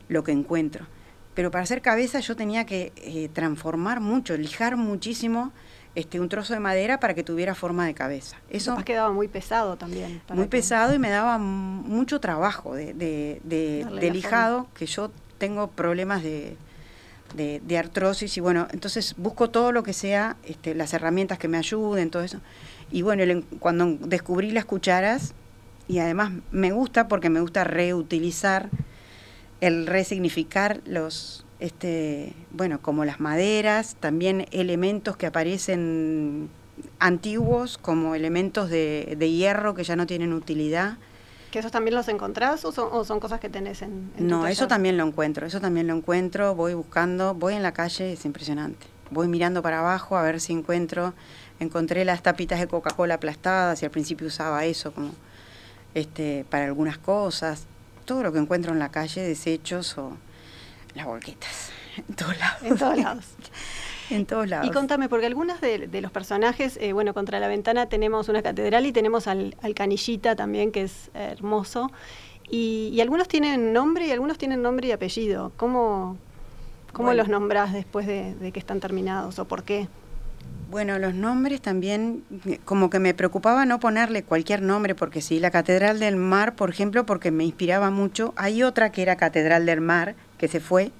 lo 0.08 0.24
que 0.24 0.32
encuentro. 0.32 0.86
Pero 1.34 1.50
para 1.50 1.62
hacer 1.64 1.80
cabezas 1.80 2.26
yo 2.26 2.34
tenía 2.36 2.66
que 2.66 2.92
eh, 2.96 3.28
transformar 3.32 4.00
mucho, 4.00 4.36
lijar 4.36 4.76
muchísimo 4.76 5.52
este, 5.94 6.20
un 6.20 6.28
trozo 6.28 6.54
de 6.54 6.60
madera 6.60 7.00
para 7.00 7.14
que 7.14 7.22
tuviera 7.24 7.54
forma 7.54 7.86
de 7.86 7.94
cabeza. 7.94 8.36
Eso 8.48 8.72
Capaz 8.72 8.84
quedaba 8.84 9.12
muy 9.12 9.28
pesado 9.28 9.76
también. 9.76 10.22
para 10.26 10.36
muy 10.36 10.44
que- 10.46 10.50
pesado 10.50 10.94
y 10.94 10.98
me 10.98 11.10
daba 11.10 11.38
mucho 11.38 12.20
trabajo 12.20 12.74
de, 12.74 12.94
de- 12.94 13.40
de- 13.44 14.10
lijado, 14.10 14.68
que 14.74 14.86
yo 14.86 15.10
tengo 15.38 15.68
problemas 15.68 16.22
de, 16.22 16.56
de- 17.34 17.78
artrosis 17.78 18.36
y 18.36 18.40
bueno, 18.40 18.68
entonces 18.72 19.14
busco 19.16 19.50
todo 19.50 19.72
lo 19.72 19.82
que 19.82 19.92
sea, 19.92 20.36
este, 20.44 20.74
las 20.74 20.92
herramientas 20.94 21.38
que 21.38 21.48
me 21.48 21.58
ayuden, 21.58 22.10
todo 22.10 22.22
eso. 22.22 22.40
Y 22.92 23.02
bueno, 23.02 23.22
el 23.22 23.44
cuando 23.58 23.86
descubrí 24.00 24.50
las 24.52 24.64
cucharas, 24.64 25.32
y 25.88 25.98
además 25.98 26.30
me 26.52 26.70
gusta 26.72 27.08
porque 27.08 27.30
me 27.30 27.40
gusta 27.40 27.64
reutilizar, 27.64 28.68
el 29.60 29.86
resignificar 29.86 30.80
los, 30.86 31.44
este, 31.60 32.32
bueno, 32.50 32.80
como 32.80 33.04
las 33.04 33.20
maderas, 33.20 33.96
también 34.00 34.46
elementos 34.50 35.16
que 35.16 35.26
aparecen 35.26 36.48
antiguos, 36.98 37.78
como 37.78 38.14
elementos 38.14 38.70
de, 38.70 39.14
de 39.18 39.30
hierro 39.30 39.74
que 39.74 39.84
ya 39.84 39.94
no 39.94 40.06
tienen 40.06 40.32
utilidad. 40.32 40.96
¿Que 41.50 41.58
esos 41.58 41.72
también 41.72 41.94
los 41.94 42.08
encontrás 42.08 42.64
o 42.64 42.72
son, 42.72 42.88
o 42.92 43.04
son 43.04 43.20
cosas 43.20 43.40
que 43.40 43.48
tenés 43.48 43.82
en, 43.82 44.10
en 44.16 44.16
tu 44.16 44.24
No, 44.24 44.46
eso 44.46 44.68
también 44.68 44.96
lo 44.96 45.04
encuentro, 45.06 45.46
eso 45.46 45.60
también 45.60 45.86
lo 45.86 45.94
encuentro, 45.94 46.54
voy 46.54 46.74
buscando, 46.74 47.34
voy 47.34 47.54
en 47.54 47.62
la 47.62 47.72
calle, 47.72 48.12
es 48.12 48.24
impresionante. 48.24 48.86
Voy 49.10 49.28
mirando 49.28 49.60
para 49.60 49.80
abajo 49.80 50.16
a 50.16 50.22
ver 50.22 50.40
si 50.40 50.52
encuentro, 50.52 51.12
encontré 51.58 52.04
las 52.04 52.22
tapitas 52.22 52.60
de 52.60 52.68
Coca-Cola 52.68 53.14
aplastadas 53.14 53.82
y 53.82 53.84
al 53.84 53.90
principio 53.90 54.28
usaba 54.28 54.64
eso 54.64 54.92
como 54.92 55.10
este 55.94 56.46
para 56.48 56.66
algunas 56.66 56.96
cosas, 56.96 57.64
todo 58.04 58.22
lo 58.22 58.32
que 58.32 58.38
encuentro 58.38 58.72
en 58.72 58.78
la 58.78 58.90
calle, 58.90 59.20
desechos 59.22 59.98
o 59.98 60.16
las 60.94 61.06
volquetas, 61.06 61.70
en 61.96 62.14
todos 62.14 62.38
lados. 62.38 62.62
En 62.62 62.76
todos 62.76 62.98
lados. 62.98 63.24
en 64.10 64.26
todos 64.26 64.48
lados. 64.48 64.66
Y 64.66 64.70
contame, 64.70 65.08
porque 65.08 65.26
algunos 65.26 65.60
de, 65.60 65.86
de 65.86 66.00
los 66.00 66.10
personajes, 66.10 66.76
eh, 66.80 66.92
bueno, 66.92 67.14
contra 67.14 67.38
la 67.40 67.48
ventana 67.48 67.86
tenemos 67.86 68.28
una 68.28 68.42
catedral 68.42 68.86
y 68.86 68.92
tenemos 68.92 69.26
al, 69.26 69.56
al 69.62 69.74
canillita 69.74 70.34
también, 70.36 70.72
que 70.72 70.82
es 70.82 71.10
hermoso. 71.14 71.90
Y, 72.48 72.90
y 72.92 73.00
algunos 73.00 73.28
tienen 73.28 73.72
nombre 73.72 74.06
y 74.06 74.10
algunos 74.10 74.36
tienen 74.36 74.62
nombre 74.62 74.88
y 74.88 74.92
apellido. 74.92 75.52
¿Cómo, 75.56 76.16
cómo 76.92 77.08
Bueno. 77.08 77.22
los 77.22 77.28
nombrás 77.28 77.72
después 77.72 78.06
de, 78.08 78.34
de 78.34 78.50
que 78.50 78.58
están 78.58 78.80
terminados 78.80 79.38
o 79.38 79.44
por 79.44 79.62
qué? 79.62 79.86
Bueno, 80.68 80.98
los 80.98 81.14
nombres 81.14 81.60
también, 81.60 82.24
eh, 82.46 82.58
como 82.64 82.90
que 82.90 82.98
me 82.98 83.14
preocupaba 83.14 83.66
no 83.66 83.78
ponerle 83.78 84.24
cualquier 84.24 84.62
nombre, 84.62 84.94
porque 84.96 85.20
sí, 85.20 85.38
la 85.38 85.50
Catedral 85.52 86.00
del 86.00 86.16
Mar, 86.16 86.54
por 86.56 86.70
ejemplo, 86.70 87.06
porque 87.06 87.30
me 87.30 87.44
inspiraba 87.44 87.90
mucho. 87.90 88.32
Hay 88.36 88.62
otra 88.64 88.90
que 88.90 89.02
era 89.02 89.16
Catedral 89.16 89.66
del 89.66 89.80
Mar, 89.80 90.14
que 90.40 90.48
se 90.48 90.58
fue, 90.58 90.90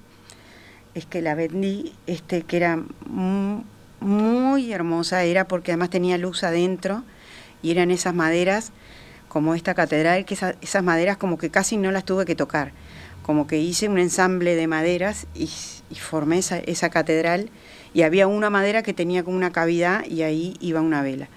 es 0.94 1.07
que 1.07 1.22
la 1.22 1.35
vendí, 1.35 1.94
este, 2.07 2.42
que 2.42 2.59
era 2.59 2.79
mu- 3.07 3.62
muy 4.00 4.70
hermosa, 4.72 5.22
era 5.24 5.46
porque 5.48 5.72
además 5.72 5.88
tenía 5.88 6.18
luz 6.18 6.44
adentro 6.44 7.05
y 7.62 7.70
eran 7.70 7.90
esas 7.90 8.14
maderas, 8.14 8.70
como 9.29 9.55
esta 9.55 9.72
catedral, 9.74 10.26
que 10.26 10.35
esa- 10.35 10.57
esas 10.61 10.83
maderas 10.85 11.16
como 11.16 11.38
que 11.38 11.48
casi 11.50 11.79
no 11.79 11.90
las 11.90 12.05
tuve 12.05 12.26
que 12.26 12.35
tocar, 12.35 12.72
como 13.22 13.46
que 13.46 13.59
hice 13.59 13.88
un 13.88 13.98
ensamble 13.98 14.57
de 14.57 14.66
maderas 14.66 15.26
y, 15.35 15.48
y 15.90 15.94
formé 15.94 16.38
esa, 16.38 16.59
esa 16.59 16.90
catedral 16.90 17.48
y 17.94 18.03
había 18.03 18.26
una 18.26 18.50
madera 18.50 18.83
que 18.83 18.92
tenía 18.92 19.22
como 19.24 19.37
una 19.38 19.53
cavidad 19.53 20.05
y 20.05 20.22
ahí 20.22 20.55
iba 20.61 20.81
una 20.83 21.00
vela. 21.03 21.29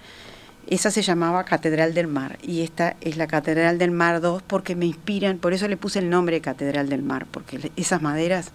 Esa 0.68 0.92
se 0.92 1.02
llamaba 1.02 1.44
Catedral 1.44 1.94
del 1.94 2.08
Mar 2.08 2.38
y 2.42 2.62
esta 2.62 2.96
es 3.02 3.18
la 3.18 3.28
Catedral 3.28 3.78
del 3.78 3.92
Mar 3.92 4.22
2 4.22 4.42
porque 4.44 4.76
me 4.76 4.86
inspiran, 4.86 5.38
por 5.38 5.54
eso 5.54 5.68
le 5.68 5.78
puse 5.78 6.00
el 6.00 6.10
nombre 6.10 6.38
de 6.38 6.42
Catedral 6.42 6.88
del 6.90 7.04
Mar, 7.04 7.26
porque 7.30 7.72
esas 7.76 8.02
maderas, 8.02 8.52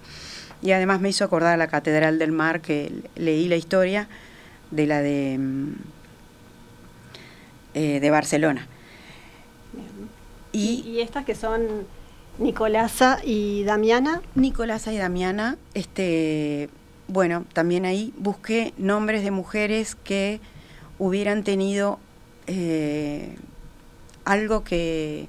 y 0.63 0.73
además 0.73 1.01
me 1.01 1.11
hizo 1.11 1.25
acordar 1.25 1.53
a 1.55 1.57
la 1.59 1.69
Catedral 1.69 2.19
del 2.19 2.33
Mar 2.33 2.61
que 2.61 2.93
leí 3.15 3.47
la 3.47 3.57
historia 3.57 4.09
de 4.71 4.87
la 4.87 5.03
de, 5.03 5.37
mm, 5.39 5.73
eh, 7.75 8.01
de 8.01 8.11
Barcelona. 8.11 8.67
Y, 10.53 10.59
Y, 10.59 10.89
y 10.89 11.01
estas 11.01 11.25
que 11.27 11.35
son 11.35 11.87
Nicolasa 12.39 13.21
y 13.23 13.65
Damiana, 13.65 14.23
Nicolasa 14.35 14.93
y 14.93 14.97
Damiana, 14.97 15.59
este, 15.75 16.71
bueno, 17.07 17.45
también 17.53 17.85
ahí 17.85 18.15
busqué 18.17 18.73
nombres 18.79 19.23
de 19.23 19.31
mujeres 19.31 19.95
que 19.95 20.41
hubieran 20.99 21.45
tenido 21.45 21.99
eh, 22.47 23.37
algo 24.25 24.65
que 24.65 25.29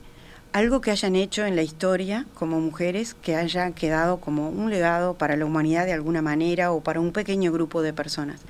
algo 0.52 0.82
que 0.82 0.90
hayan 0.90 1.16
hecho 1.16 1.46
en 1.46 1.56
la 1.56 1.62
historia 1.62 2.26
como 2.34 2.60
mujeres 2.60 3.14
que 3.14 3.36
haya 3.36 3.70
quedado 3.72 4.18
como 4.20 4.50
un 4.50 4.72
legado 4.72 5.14
para 5.14 5.36
la 5.36 5.46
humanidad 5.46 5.86
de 5.86 5.94
alguna 5.94 6.24
manera 6.24 6.72
o 6.72 6.82
para 6.82 7.00
un 7.00 7.12
pequeño 7.12 7.52
grupo 7.52 7.84
de 7.84 7.94
personas. 7.94 8.42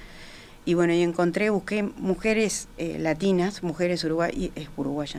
Y 0.63 0.75
bueno, 0.75 0.93
y 0.93 1.01
encontré, 1.01 1.49
busqué 1.49 1.84
mujeres 1.84 2.69
eh, 2.77 2.97
latinas, 2.99 3.63
mujeres 3.63 4.05
uruguayas, 4.05 4.51
es 4.55 4.69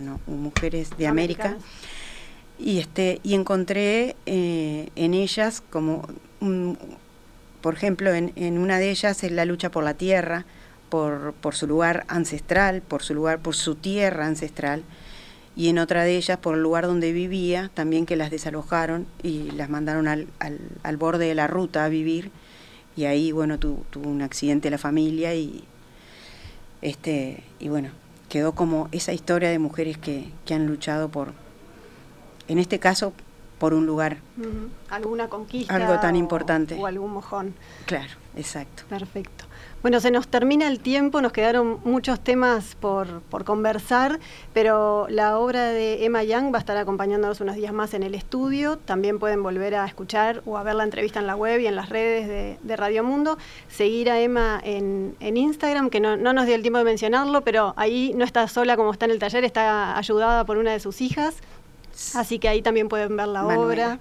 no, 0.03 0.21
mujeres 0.27 0.91
de 0.97 1.07
América. 1.07 1.59
Y, 2.59 2.79
este, 2.79 3.21
y 3.23 3.35
encontré 3.35 4.17
eh, 4.25 4.89
en 4.97 5.13
ellas 5.13 5.63
como, 5.71 6.07
un- 6.41 6.79
por 7.61 7.75
ejemplo, 7.75 8.15
en, 8.15 8.33
en 8.37 8.57
una 8.59 8.79
de 8.79 8.91
ellas 8.91 9.23
es 9.23 9.33
la 9.33 9.45
lucha 9.45 9.71
por 9.71 9.85
la 9.85 9.95
tierra, 9.95 10.47
por, 10.91 11.33
por 11.35 11.55
su 11.55 11.67
lugar 11.67 12.05
ancestral, 12.09 12.83
por 12.83 13.03
su 13.03 13.15
lugar, 13.15 13.39
por 13.39 13.55
su 13.55 13.75
tierra 13.77 14.27
ancestral, 14.27 14.83
y 15.57 15.69
en 15.69 15.79
otra 15.79 16.05
de 16.05 16.17
ellas 16.17 16.39
por 16.39 16.55
el 16.57 16.63
lugar 16.63 16.87
donde 16.87 17.13
vivía, 17.13 17.71
también 17.75 18.07
que 18.07 18.17
las 18.17 18.31
desalojaron 18.31 19.07
y 19.23 19.51
las 19.53 19.69
mandaron 19.71 20.09
al, 20.09 20.27
al, 20.39 20.59
al 20.83 20.97
borde 20.97 21.27
de 21.27 21.35
la 21.35 21.47
ruta 21.47 21.85
a 21.85 21.89
vivir, 21.89 22.31
y 22.97 23.05
ahí, 23.05 23.33
bueno, 23.33 23.59
tu- 23.59 23.85
tuvo 23.91 24.09
un 24.11 24.21
accidente 24.23 24.69
la 24.71 24.79
familia 24.79 25.35
y, 25.35 25.65
este, 26.83 27.43
y 27.59 27.69
bueno, 27.69 27.91
quedó 28.29 28.53
como 28.53 28.89
esa 28.93 29.13
historia 29.13 29.51
de 29.51 29.59
mujeres 29.59 29.99
que, 29.99 30.31
que 30.45 30.55
han 30.55 30.67
luchado 30.67 31.09
por, 31.09 31.33
en 32.49 32.59
este 32.59 32.79
caso, 32.79 33.13
por 33.59 33.75
un 33.75 33.87
lugar. 33.87 34.19
¿Alguna 34.89 35.29
conquista? 35.29 35.75
Algo 35.75 36.01
tan 36.01 36.15
o- 36.15 36.19
importante. 36.19 36.77
O 36.79 36.87
algún 36.87 37.13
mojón. 37.13 37.55
Claro, 37.87 38.13
exacto. 38.37 38.85
Perfecto. 38.89 39.45
Bueno, 39.83 39.99
se 40.01 40.11
nos 40.11 40.29
termina 40.29 40.69
el 40.69 40.79
tiempo, 40.79 41.23
nos 41.23 41.33
quedaron 41.33 41.81
muchos 41.85 42.21
temas 42.21 42.75
por, 42.75 43.23
por 43.23 43.45
conversar, 43.45 44.21
pero 44.53 45.07
la 45.09 45.39
obra 45.39 45.71
de 45.71 46.05
Emma 46.05 46.23
Young 46.23 46.53
va 46.53 46.59
a 46.59 46.61
estar 46.61 46.77
acompañándonos 46.77 47.41
unos 47.41 47.57
días 47.57 47.73
más 47.73 47.95
en 47.95 48.03
el 48.03 48.15
estudio. 48.15 48.77
También 48.77 49.19
pueden 49.19 49.43
volver 49.43 49.75
a 49.75 49.87
escuchar 49.87 50.43
o 50.45 50.59
a 50.59 50.63
ver 50.65 50.75
la 50.75 50.85
entrevista 50.85 51.19
en 51.19 51.27
la 51.27 51.35
web 51.35 51.61
y 51.61 51.67
en 51.67 51.77
las 51.77 51.89
redes 51.89 52.29
de, 52.29 52.59
de 52.63 52.77
Radio 52.77 53.03
Mundo. 53.03 53.39
Seguir 53.69 54.11
a 54.11 54.21
Emma 54.21 54.61
en, 54.63 55.17
en 55.19 55.39
Instagram, 55.39 55.89
que 55.89 55.99
no, 55.99 56.19
no 56.19 56.35
nos 56.35 56.45
dio 56.45 56.57
el 56.57 56.63
tiempo 56.63 56.77
de 56.77 56.85
mencionarlo, 56.85 57.41
pero 57.41 57.73
ahí 57.79 58.13
no 58.15 58.27
está 58.27 58.47
sola 58.49 58.77
como 58.77 58.93
está 58.93 59.07
en 59.07 59.13
el 59.13 59.19
taller, 59.19 59.45
está 59.45 59.97
ayudada 59.97 60.45
por 60.45 60.59
una 60.59 60.73
de 60.73 60.81
sus 60.81 61.01
hijas. 61.01 61.37
Así 62.15 62.39
que 62.39 62.49
ahí 62.49 62.61
también 62.61 62.91
pueden 62.91 63.17
ver 63.17 63.29
la 63.29 63.45
Manuela. 63.45 63.63
obra. 63.63 63.99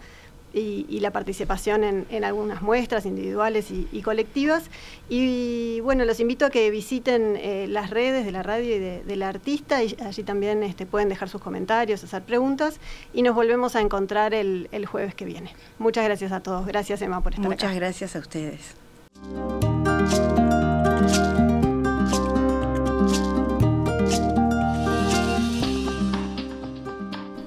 Y, 0.54 1.00
la 1.00 1.12
participación 1.12 1.84
en, 1.84 2.24
algunas 2.24 2.62
muestras 2.62 3.06
individuales 3.06 3.68
y, 3.72 4.02
colectivas. 4.02 4.70
Y 5.10 5.80
bueno, 5.82 6.06
los 6.06 6.20
invito 6.20 6.46
a 6.46 6.50
que 6.50 6.70
visiten 6.72 7.36
eh, 7.38 7.68
las 7.70 7.90
redes 7.90 8.26
de 8.26 8.32
la 8.32 8.44
radio 8.44 8.76
y 8.76 8.80
de, 8.80 9.16
la 9.16 9.30
artista, 9.30 9.84
y 9.84 9.96
allí 10.04 10.24
también 10.24 10.64
este, 10.64 10.86
pueden 10.86 11.10
dejar 11.10 11.30
sus 11.30 11.42
comentarios, 11.42 12.04
hacer 12.04 12.24
preguntas, 12.24 12.80
y 13.14 13.22
nos 13.22 13.36
volvemos 13.36 13.76
a 13.76 13.82
encontrar 13.82 14.34
el, 14.34 14.68
jueves 14.86 15.14
que 15.14 15.26
viene. 15.26 15.54
Muchas 15.78 16.06
gracias 16.06 16.32
a 16.32 16.40
todos. 16.40 16.66
Gracias, 16.66 17.02
Emma, 17.02 17.22
por 17.22 17.34
estar 17.34 17.48
Muchas 17.48 17.76
gracias 17.76 18.16
a 18.16 18.20
ustedes. 18.20 18.76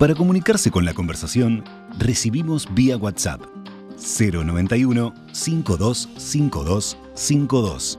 Para 0.02 0.16
comunicarse 0.16 0.72
con 0.72 0.84
la 0.84 0.94
conversación, 0.94 1.62
recibimos 1.98 2.68
vía 2.74 2.96
WhatsApp 2.96 3.42
091 3.96 5.12
525252. 5.32 7.98